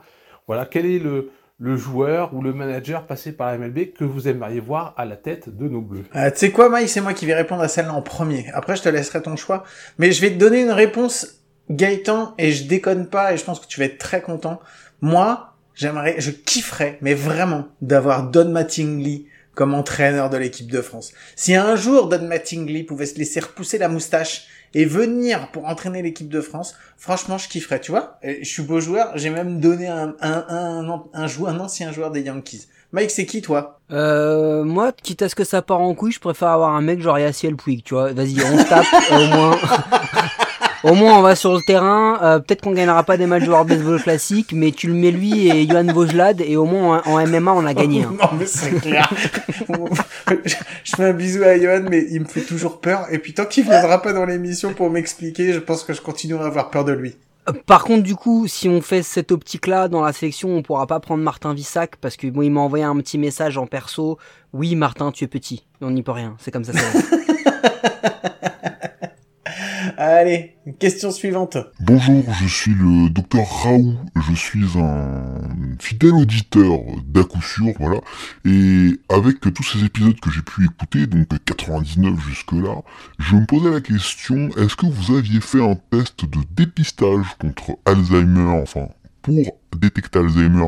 [0.47, 4.28] Voilà, quel est le, le joueur ou le manager passé par la MLB que vous
[4.28, 6.04] aimeriez voir à la tête de nos Bleus?
[6.16, 8.47] Euh, tu sais quoi, Mike, c'est moi qui vais répondre à celle-là en premier.
[8.54, 9.64] Après, je te laisserai ton choix.
[9.97, 13.60] Mais je vais te donner une réponse, Gaëtan, et je déconne pas, et je pense
[13.60, 14.60] que tu vas être très content.
[15.02, 15.51] Moi,
[15.82, 19.26] j'aimerais, je kifferais, mais vraiment, d'avoir Don Mattingly
[19.56, 21.12] comme entraîneur de l'équipe de France.
[21.36, 26.02] Si un jour Don Mattingly pouvait se laisser repousser la moustache et venir pour entraîner
[26.02, 28.18] l'équipe de France, franchement, je kifferais, tu vois.
[28.24, 31.92] Je suis beau joueur, j'ai même donné un, un, un, un, un, jou- un ancien
[31.92, 32.68] joueur des Yankees.
[32.94, 33.80] Mike, c'est qui, toi?
[33.92, 37.02] Euh, moi, quitte à ce que ça part en couille, je préfère avoir un mec
[37.02, 38.14] genre Yaciel Puig, tu vois.
[38.14, 39.58] Vas-y, on se tape, au moins.
[40.84, 42.18] Au moins, on va sur le terrain.
[42.24, 45.48] euh, Peut-être qu'on gagnera pas des matchs de Baseball classique, mais tu le mets lui
[45.50, 48.04] et Johan Vojlad, et au moins en, en MMA, on a gagné.
[48.04, 48.14] hein.
[48.20, 49.08] non, mais c'est clair.
[49.16, 50.36] je,
[50.84, 53.06] je fais un bisou à Johan, mais il me fait toujours peur.
[53.12, 56.44] Et puis tant qu'il viendra pas dans l'émission pour m'expliquer, je pense que je continuerai
[56.46, 57.16] à avoir peur de lui.
[57.50, 60.88] Euh, Par contre, du coup, si on fait cette optique-là dans la sélection, on pourra
[60.88, 64.18] pas prendre Martin Vissac parce que bon, il m'a envoyé un petit message en perso.
[64.54, 65.66] Oui, Martin, tu es petit.
[65.82, 66.36] On n'y peut rien.
[66.40, 66.72] C'est comme ça.
[70.04, 71.58] Allez, question suivante.
[71.80, 75.41] Bonjour, je suis le docteur Raoult, je suis un
[75.78, 77.99] fidèle auditeur d'à coup sûr, voilà,
[78.43, 82.82] et avec tous ces épisodes que j'ai pu écouter, donc 99 jusque-là,
[83.20, 87.78] je me posais la question, est-ce que vous aviez fait un test de dépistage contre
[87.86, 88.88] Alzheimer, enfin,
[89.22, 89.36] pour
[89.78, 90.66] détecter Alzheimer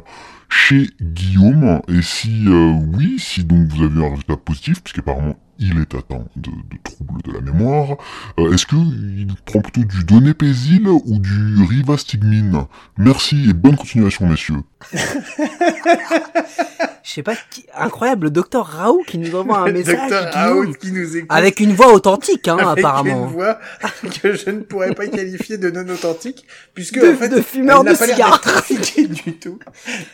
[0.47, 5.79] chez Guillaume, et si euh, oui, si donc vous avez un résultat positif, puisqu'apparemment il
[5.79, 7.97] est atteint de, de troubles de la mémoire,
[8.39, 12.65] euh, est-ce qu'il prend plutôt du donépésil ou du rivastigmine?
[12.97, 14.63] Merci et bonne continuation, messieurs.
[17.05, 17.65] Je sais pas, qui...
[17.77, 19.97] incroyable, le docteur Raoult qui nous envoie un message.
[19.99, 20.47] docteur Guillaume.
[20.65, 21.29] Raoult qui nous écoute.
[21.31, 23.25] Avec une voix authentique, hein, Avec apparemment.
[23.25, 23.59] une voix
[24.21, 27.83] que je ne pourrais pas qualifier de non authentique, puisque De- en fait, de fumeur
[27.83, 28.41] de cigares.
[28.97, 29.59] du tout.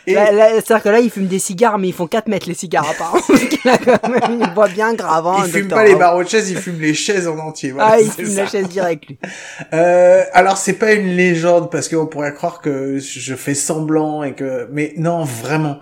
[0.07, 2.89] Et C'est-à-dire que là, ils fument des cigares, mais ils font 4 mètres les cigares,
[2.89, 3.21] apparemment.
[3.27, 5.27] Parce qu'il a quand même une voix bien grave.
[5.27, 7.71] Hein, il fume pas les barreaux de chaise, il fume les chaises en entier.
[7.71, 8.43] Voilà, Ah, il fume ça.
[8.43, 9.19] la chaise direct, lui.
[9.73, 14.33] Euh, alors c'est pas une légende parce qu'on pourrait croire que je fais semblant et
[14.33, 15.79] que, mais non vraiment,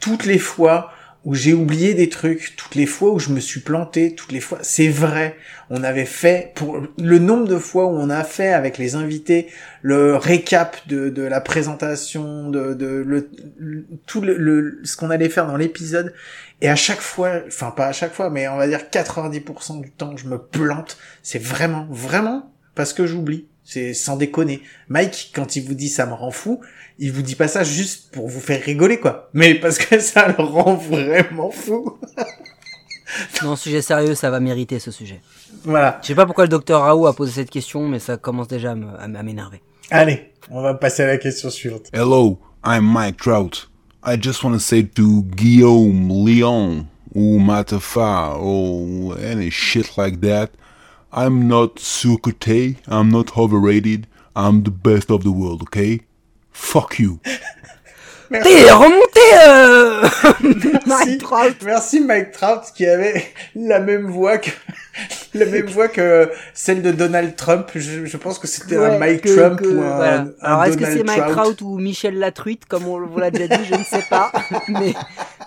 [0.00, 0.92] toutes les fois
[1.24, 4.40] où j'ai oublié des trucs, toutes les fois où je me suis planté, toutes les
[4.40, 5.36] fois, c'est vrai.
[5.70, 9.46] On avait fait pour le nombre de fois où on a fait avec les invités
[9.82, 13.30] le récap de, la présentation, de, de
[14.06, 14.24] tout
[14.82, 16.12] ce qu'on allait faire dans l'épisode.
[16.60, 19.90] Et à chaque fois, enfin pas à chaque fois, mais on va dire 90% du
[19.92, 20.96] temps, je me plante.
[21.22, 23.46] C'est vraiment, vraiment parce que j'oublie.
[23.64, 24.62] C'est sans déconner.
[24.88, 26.60] Mike, quand il vous dit ça me rend fou,
[26.98, 29.28] il vous dit pas ça juste pour vous faire rigoler, quoi.
[29.32, 31.98] Mais parce que ça le rend vraiment fou.
[33.42, 35.20] Non, sujet sérieux, ça va mériter ce sujet.
[35.64, 35.98] Voilà.
[36.02, 38.72] Je sais pas pourquoi le docteur Raoult a posé cette question, mais ça commence déjà
[38.72, 39.60] à m'énerver.
[39.90, 41.88] Allez, on va passer à la question suivante.
[41.92, 43.68] Hello, I'm Mike Trout.
[44.04, 50.50] I just want to say to Guillaume Leon, or Matafa or any shit like that.
[51.12, 52.76] I'm not Sukute.
[52.88, 54.06] I'm not overrated.
[54.34, 56.00] I'm the best of the world, okay?
[56.52, 57.20] Fuck you.
[58.30, 60.08] T'es remonté, euh...
[60.86, 61.18] Merci,
[61.66, 64.48] merci Mike Trout qui avait la même voix que
[65.34, 67.68] la même voix que celle de Donald Trump.
[67.74, 70.20] Je, je pense que c'était un Mike que- Trump que- ou un, voilà.
[70.20, 71.36] un Alors est-ce que c'est Mike Trout?
[71.56, 74.32] Trout ou Michel Latruite, comme on vous l'a déjà dit, je ne sais pas.
[74.68, 74.94] mais,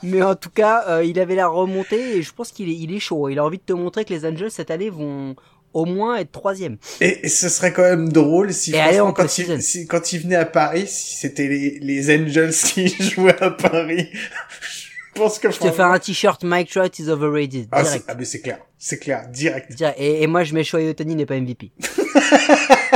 [0.03, 2.93] mais en tout cas, euh, il avait la remontée et je pense qu'il est, il
[2.95, 3.29] est chaud.
[3.29, 5.35] Il a envie de te montrer que les Angels cette année vont
[5.75, 6.77] au moins être troisième.
[7.01, 10.21] Et, et ce serait quand même drôle si, franchement, en quand il, si- quand il
[10.21, 14.09] venait à Paris, si c'était les, les Angels qui jouaient à Paris.
[14.11, 17.67] Je pense que Je te fais un t-shirt Mike Trout is overrated.
[17.71, 19.71] Ah, ah, mais c'est clair, c'est clair, direct.
[19.73, 19.97] Direct.
[19.99, 21.71] Et, et moi je mets Shohei Otani n'est pas MVP.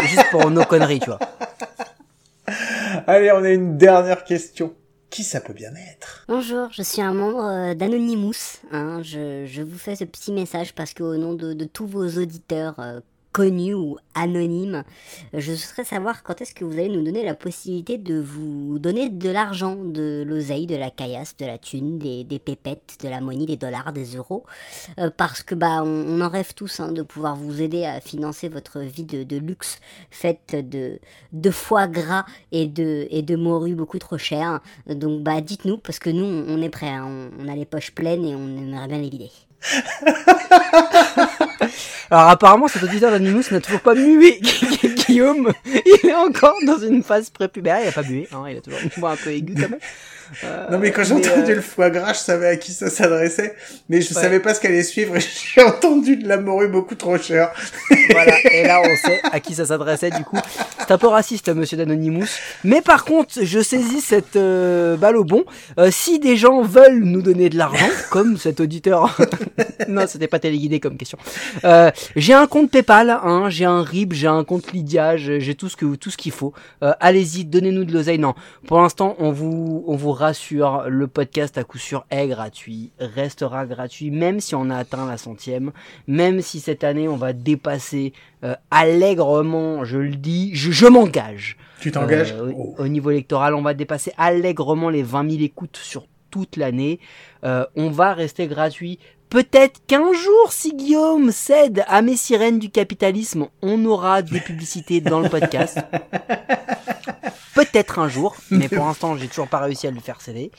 [0.04, 1.20] Juste pour nos conneries, tu vois.
[3.08, 4.74] Allez, on a une dernière question.
[5.10, 6.24] Qui ça peut bien être?
[6.28, 8.60] Bonjour, je suis un membre euh, d'Anonymous.
[8.72, 9.02] hein.
[9.02, 13.00] je, vous fais ce petit message parce qu'au nom de, de tous vos auditeurs euh,
[13.32, 14.84] connus ou anonymes,
[15.34, 18.80] euh, je souhaiterais savoir quand est-ce que vous allez nous donner la possibilité de vous
[18.80, 23.22] donner de l'argent, de l'oseille, de la caillasse, de la thune, des, pépettes, de la
[23.22, 24.46] monnaie, des dollars, des euros.
[25.00, 28.50] Euh, parce que bah on, en rêve tous hein, de pouvoir vous aider à financer
[28.50, 29.80] votre vie de, luxe
[30.12, 31.00] faite de,
[31.32, 34.60] de foie gras et de, et de morue beaucoup trop chère.
[34.88, 37.06] Donc bah dites-nous parce que nous on on est prêts, hein.
[37.08, 39.32] on, on a les poches pleines et on aimerait bien les vider.
[42.12, 44.40] Alors apparemment cet auditeur d'Anonymous n'a toujours pas mué
[45.08, 45.52] Guillaume.
[45.66, 47.82] Il est encore dans une phase prépubéraire.
[47.84, 49.80] Il a pas mué, hein, il a toujours une voix un peu aiguë quand même.
[50.44, 52.90] Euh, Non mais quand j'ai entendu euh, le foie gras, je savais à qui ça
[52.90, 53.56] s'adressait,
[53.90, 54.22] mais je Ouais.
[54.22, 55.16] savais pas ce qu'allait suivre
[55.56, 57.52] j'ai entendu de la morue beaucoup trop cher.
[58.12, 60.38] Voilà, et là on sait à qui ça s'adressait du coup.
[60.80, 62.26] C'est un peu raciste, monsieur d'Anonymous.
[62.64, 65.44] Mais par contre, je saisis cette euh, balle au bon.
[65.78, 69.16] Euh, si des gens veulent nous donner de l'argent, comme cet auditeur.
[69.88, 71.18] non, c'était pas téléguidé comme question.
[71.64, 75.56] Euh, j'ai un compte PayPal, hein, j'ai un RIB, j'ai un compte Lydia, j'ai j'ai
[75.56, 76.54] tout ce que tout ce qu'il faut.
[76.84, 78.18] Euh, Allez-y, donnez-nous de l'oseille.
[78.20, 78.34] Non,
[78.68, 83.66] pour l'instant, on vous on vous rassure, le podcast à coup sûr est gratuit, restera
[83.66, 85.72] gratuit, même si on a atteint la centième,
[86.08, 88.14] même si cette année on va dépasser
[88.44, 91.58] euh, allègrement, je le dis, je, je m'engage.
[91.80, 92.76] Tu t'engages Euh, Oh.
[92.78, 97.00] au, au niveau électoral, on va dépasser allègrement les 20 000 écoutes sur toute l'année.
[97.44, 99.00] Euh, on va rester gratuit.
[99.30, 105.02] Peut-être qu'un jour, si Guillaume cède à mes sirènes du capitalisme, on aura des publicités
[105.02, 105.78] dans le podcast.
[107.54, 110.50] Peut-être un jour, mais pour l'instant, j'ai toujours pas réussi à le faire céder.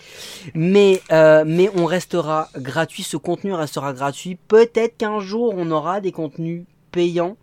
[0.54, 4.36] Mais, euh, mais on restera gratuit, ce contenu restera gratuit.
[4.48, 7.36] Peut-être qu'un jour, on aura des contenus payants.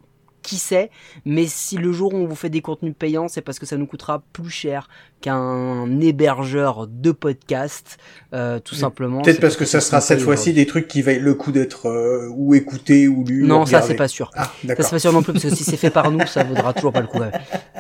[0.47, 0.91] Qui sait
[1.25, 3.75] Mais si le jour où on vous fait des contenus payants, c'est parce que ça
[3.75, 4.87] nous coûtera plus cher
[5.19, 7.97] qu'un hébergeur de podcast,
[8.33, 9.23] euh, tout simplement.
[9.23, 11.89] Peut-être parce que ça qu'on sera cette fois-ci des trucs qui valent le coup d'être
[11.89, 13.43] euh, ou écoutés ou lus.
[13.43, 14.31] non, ou ça c'est pas sûr.
[14.35, 16.45] Ah, ça c'est pas sûr non plus parce que si c'est fait par nous, ça
[16.45, 17.19] vaudra toujours pas le coup.
[17.19, 17.31] ouais.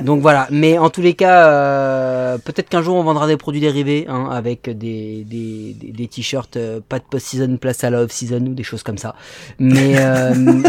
[0.01, 0.47] Donc voilà.
[0.51, 4.27] Mais en tous les cas, euh, peut-être qu'un jour on vendra des produits dérivés hein,
[4.29, 8.53] avec des des, des, des t-shirts euh, pas de post-season, place à la off-season ou
[8.53, 9.15] des choses comme ça.
[9.59, 10.33] Mais euh,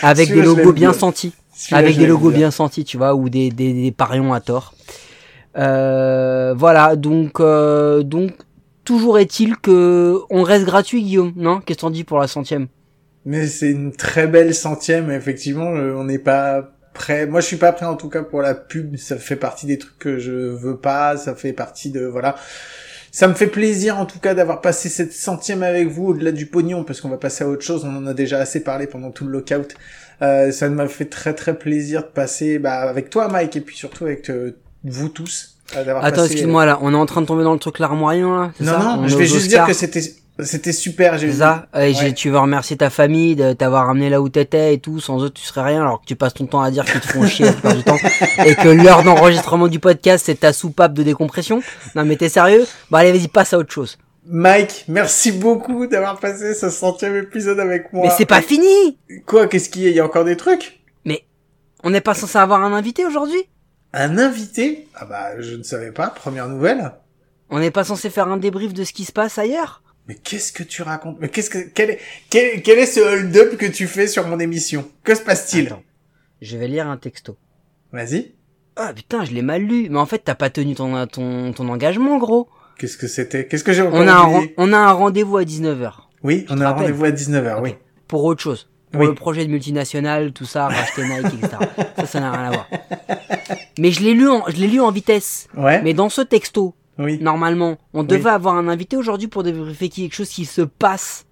[0.00, 1.34] avec des logos bien sentis,
[1.70, 2.50] avec des logos bien.
[2.50, 4.74] sentis, tu vois, ou des des, des parions à tort.
[5.58, 6.96] Euh, voilà.
[6.96, 8.32] Donc euh, donc
[8.84, 11.32] toujours est-il que on reste gratuit, Guillaume.
[11.36, 11.60] Non?
[11.60, 12.68] Qu'est-ce que t'en dis pour la centième?
[13.24, 17.26] Mais c'est une très belle centième, effectivement, euh, on n'est pas prêt.
[17.26, 19.78] Moi, je suis pas prêt en tout cas pour la pub, ça fait partie des
[19.78, 22.34] trucs que je veux pas, ça fait partie de voilà.
[23.14, 26.46] Ça me fait plaisir en tout cas d'avoir passé cette centième avec vous au-delà du
[26.46, 29.10] pognon parce qu'on va passer à autre chose, on en a déjà assez parlé pendant
[29.10, 29.74] tout le lockout.
[30.22, 33.76] Euh, ça m'a fait très très plaisir de passer bah, avec toi Mike et puis
[33.76, 35.58] surtout avec euh, vous tous.
[35.76, 38.34] euh, Attends, passé, excuse-moi là, on est en train de tomber dans le truc larmoyant
[38.34, 38.52] là.
[38.60, 40.00] Non ça non, On je vais juste dire que c'était
[40.38, 41.92] c'était super, j'ai ça Et Ouais.
[41.94, 45.00] j'ai- Tu veux remercier ta famille de t'avoir amené là où t'étais et tout.
[45.00, 45.82] Sans eux, tu serais rien.
[45.82, 47.82] Alors que tu passes ton temps à dire qu'ils te font chier la plupart du
[47.82, 47.96] temps.
[48.46, 51.62] Et que l'heure d'enregistrement du podcast, c'est ta soupape de décompression.
[51.94, 52.66] Non mais t'es sérieux?
[52.90, 53.98] Bon allez, vas-y, passe à autre chose.
[54.24, 58.04] Mike, merci beaucoup d'avoir passé ce centième épisode avec moi.
[58.06, 59.90] Mais c'est pas fini Quoi, qu'est-ce qu'il y a?
[59.90, 60.80] Il y a encore des trucs?
[61.04, 61.24] Mais
[61.82, 63.42] on n'est pas censé avoir un invité aujourd'hui?
[63.92, 64.86] Un invité?
[64.94, 66.92] Ah bah, je ne savais pas, première nouvelle.
[67.50, 69.81] On n'est pas censé faire un débrief de ce qui se passe ailleurs?
[70.08, 71.16] Mais qu'est-ce que tu racontes?
[71.20, 71.58] Mais qu'est-ce que...
[71.58, 71.98] Quel est,
[72.28, 74.88] quel, quel est ce hold-up que tu fais sur mon émission?
[75.04, 75.76] Que se passe-t-il?
[76.40, 77.36] Je vais lire un texto.
[77.92, 78.32] Vas-y.
[78.74, 79.88] Ah putain, je l'ai mal lu.
[79.90, 82.48] Mais en fait, t'as pas tenu ton, ton, ton engagement, gros.
[82.78, 83.46] Qu'est-ce que c'était?
[83.46, 85.92] Qu'est-ce que j'ai On a, un, on a un rendez-vous à 19h.
[86.24, 87.74] Oui, on a un rendez-vous à 19h, oui.
[88.08, 88.68] Pour autre chose.
[88.90, 89.06] Pour Oui.
[89.08, 91.56] le projet de multinationale, tout ça, racheter Nike, etc.
[91.96, 92.68] ça, ça n'a rien à voir.
[93.78, 95.48] Mais je l'ai lu en, je l'ai lu en vitesse.
[95.56, 95.80] Ouais.
[95.82, 97.18] Mais dans ce texto, Oui.
[97.20, 98.06] Normalement, on Oui.
[98.06, 101.26] devait avoir un invité aujourd'hui pour débriefer quelque chose qui se passe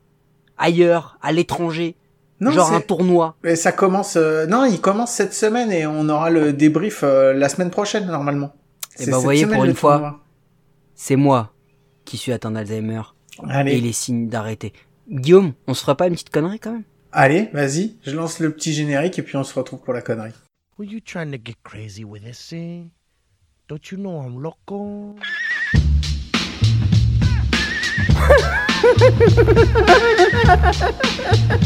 [0.59, 1.97] ailleurs, à l'étranger.
[2.41, 3.37] Non, genre un tournoi.
[3.45, 4.17] Mais ça commence.
[4.17, 8.07] euh, Non, il commence cette semaine et on aura le débrief euh, la semaine prochaine
[8.07, 8.53] normalement.
[8.99, 10.21] Et C'est bah, vous cette voyez, semaine, pour une fois,
[10.95, 11.53] c'est moi
[12.05, 13.03] qui suis atteint d'Alzheimer.
[13.49, 13.73] Allez.
[13.73, 14.73] Et il est signe d'arrêter.
[15.11, 16.85] Guillaume, on se fera pas une petite connerie quand même?
[17.13, 20.33] Allez, vas-y, je lance le petit générique et puis on se retrouve pour la connerie.
[20.79, 22.85] Were you trying to get crazy with this, eh?
[23.69, 25.15] Don't you know I'm loco?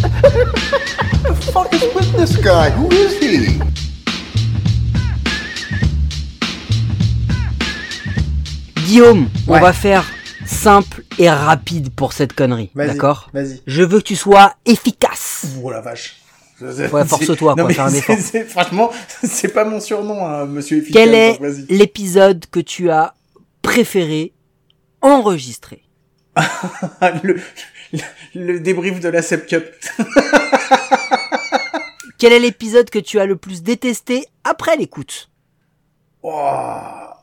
[0.04, 2.70] The fuck is with this guy?
[2.70, 3.60] Who is he?
[8.86, 10.04] Guillaume, on va faire
[10.46, 12.70] simple et rapide pour cette connerie.
[12.74, 13.30] Vas-y, D'accord?
[13.32, 13.60] vas-y.
[13.66, 15.46] Je veux que tu sois efficace.
[15.62, 16.16] Oh la vache.
[16.60, 18.16] Ouais, force-toi, fais un c'est- effort.
[18.20, 18.90] c'est- Franchement,
[19.24, 21.02] c'est pas mon surnom, hein, monsieur efficace.
[21.02, 21.66] Quel est donc vas-y.
[21.76, 23.14] l'épisode que tu as
[23.62, 24.32] préféré
[25.00, 25.83] enregistrer?
[27.22, 27.40] le,
[27.92, 28.00] le,
[28.34, 29.64] le débrief de la Sep Cup.
[32.18, 35.30] Quel est l'épisode que tu as le plus détesté après l'écoute?
[36.22, 36.50] Oh,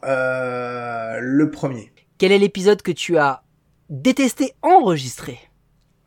[0.03, 1.91] euh, le premier.
[2.17, 3.41] Quel est l'épisode que tu as
[3.89, 5.39] détesté enregistrer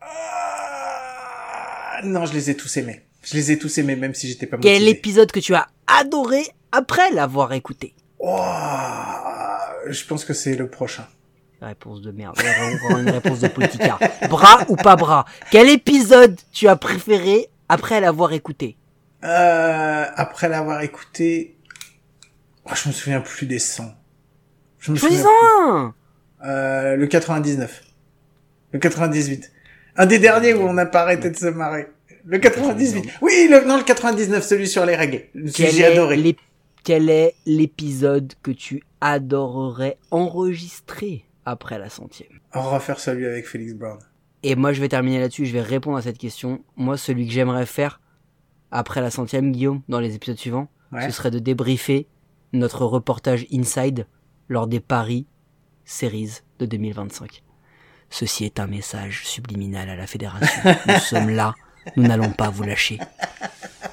[0.01, 3.01] Ah, non, je les ai tous aimés.
[3.23, 4.93] Je les ai tous aimés, même si j'étais pas Quel est motivé.
[4.93, 7.95] l'épisode que tu as adoré après l'avoir écouté?
[8.19, 8.39] Oh,
[9.87, 11.05] je pense que c'est le prochain.
[11.61, 12.37] Réponse de merde.
[12.37, 13.99] Encore une réponse de politicard.
[14.29, 15.25] Bras ou pas bras?
[15.51, 18.77] Quel épisode tu as préféré après l'avoir écouté?
[19.23, 21.57] Euh, après l'avoir écouté,
[22.65, 23.85] oh, je me souviens plus des 100.
[24.79, 25.93] Je me souviens un
[26.41, 26.47] plus.
[26.47, 27.83] Euh, le 99.
[28.71, 29.51] Le 98.
[29.97, 31.87] Un des derniers où on n'a pas arrêté de se marrer.
[32.25, 33.05] Le 98.
[33.21, 35.23] Oui, le, non, le 99, celui sur les règles.
[35.35, 36.35] J'ai adoré.
[36.83, 41.25] Quel est l'épisode que tu adorerais enregistrer?
[41.45, 43.99] Après la centième On va refaire celui avec Félix Brown.
[44.43, 45.45] Et moi, je vais terminer là-dessus.
[45.45, 46.63] Je vais répondre à cette question.
[46.75, 47.99] Moi, celui que j'aimerais faire
[48.71, 51.05] après la centième, Guillaume, dans les épisodes suivants, Ouais.
[51.07, 52.07] ce serait de débriefer
[52.53, 54.05] notre reportage Inside
[54.49, 55.25] lors des Paris
[55.83, 57.43] Series de 2025.
[58.09, 60.61] Ceci est un message subliminal à la fédération.
[60.87, 61.53] Nous sommes là.
[61.95, 62.99] Nous n'allons pas vous lâcher.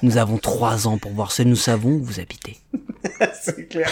[0.01, 2.57] Nous avons trois ans pour voir ce que nous savons où vous habitez.
[3.41, 3.91] c'est clair.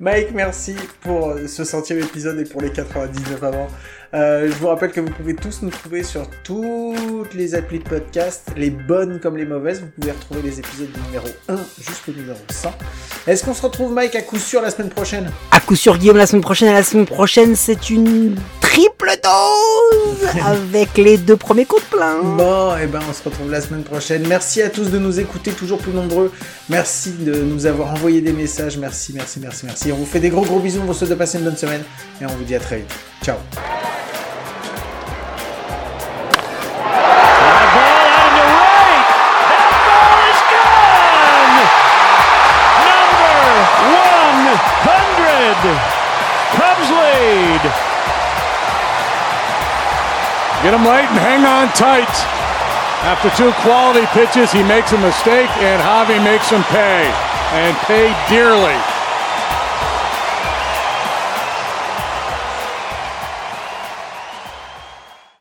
[0.00, 3.68] Mike, merci pour ce centième épisode et pour les 99 avant.
[4.12, 7.88] Euh, je vous rappelle que vous pouvez tous nous trouver sur toutes les applis de
[7.88, 9.80] podcast, les bonnes comme les mauvaises.
[9.80, 12.72] Vous pouvez retrouver les épisodes du numéro 1 jusqu'au numéro 100.
[13.28, 15.30] Est-ce qu'on se retrouve, Mike, à coup sûr la semaine prochaine?
[15.52, 16.70] À coup sûr, Guillaume, la semaine prochaine.
[16.70, 22.20] Et la semaine prochaine, c'est une triple dose avec les deux premiers coups de plein.
[22.22, 24.26] Bon, et ben on se retrouve la semaine prochaine.
[24.26, 26.32] Merci à tous de nous écouter, toujours plus nombreux.
[26.68, 28.76] Merci de nous avoir envoyé des messages.
[28.76, 29.92] Merci, merci, merci, merci.
[29.92, 30.80] On vous fait des gros gros bisous.
[30.82, 31.82] On vous souhaite de passer une bonne semaine
[32.20, 32.92] et on vous dit à très vite.
[33.22, 33.36] Ciao.
[47.64, 48.00] Lead.
[50.62, 52.12] Get him late and hang on tight.
[53.00, 57.08] After two quality pitches, he makes a mistake, and Javi makes him pay,
[57.56, 58.76] and pay dearly.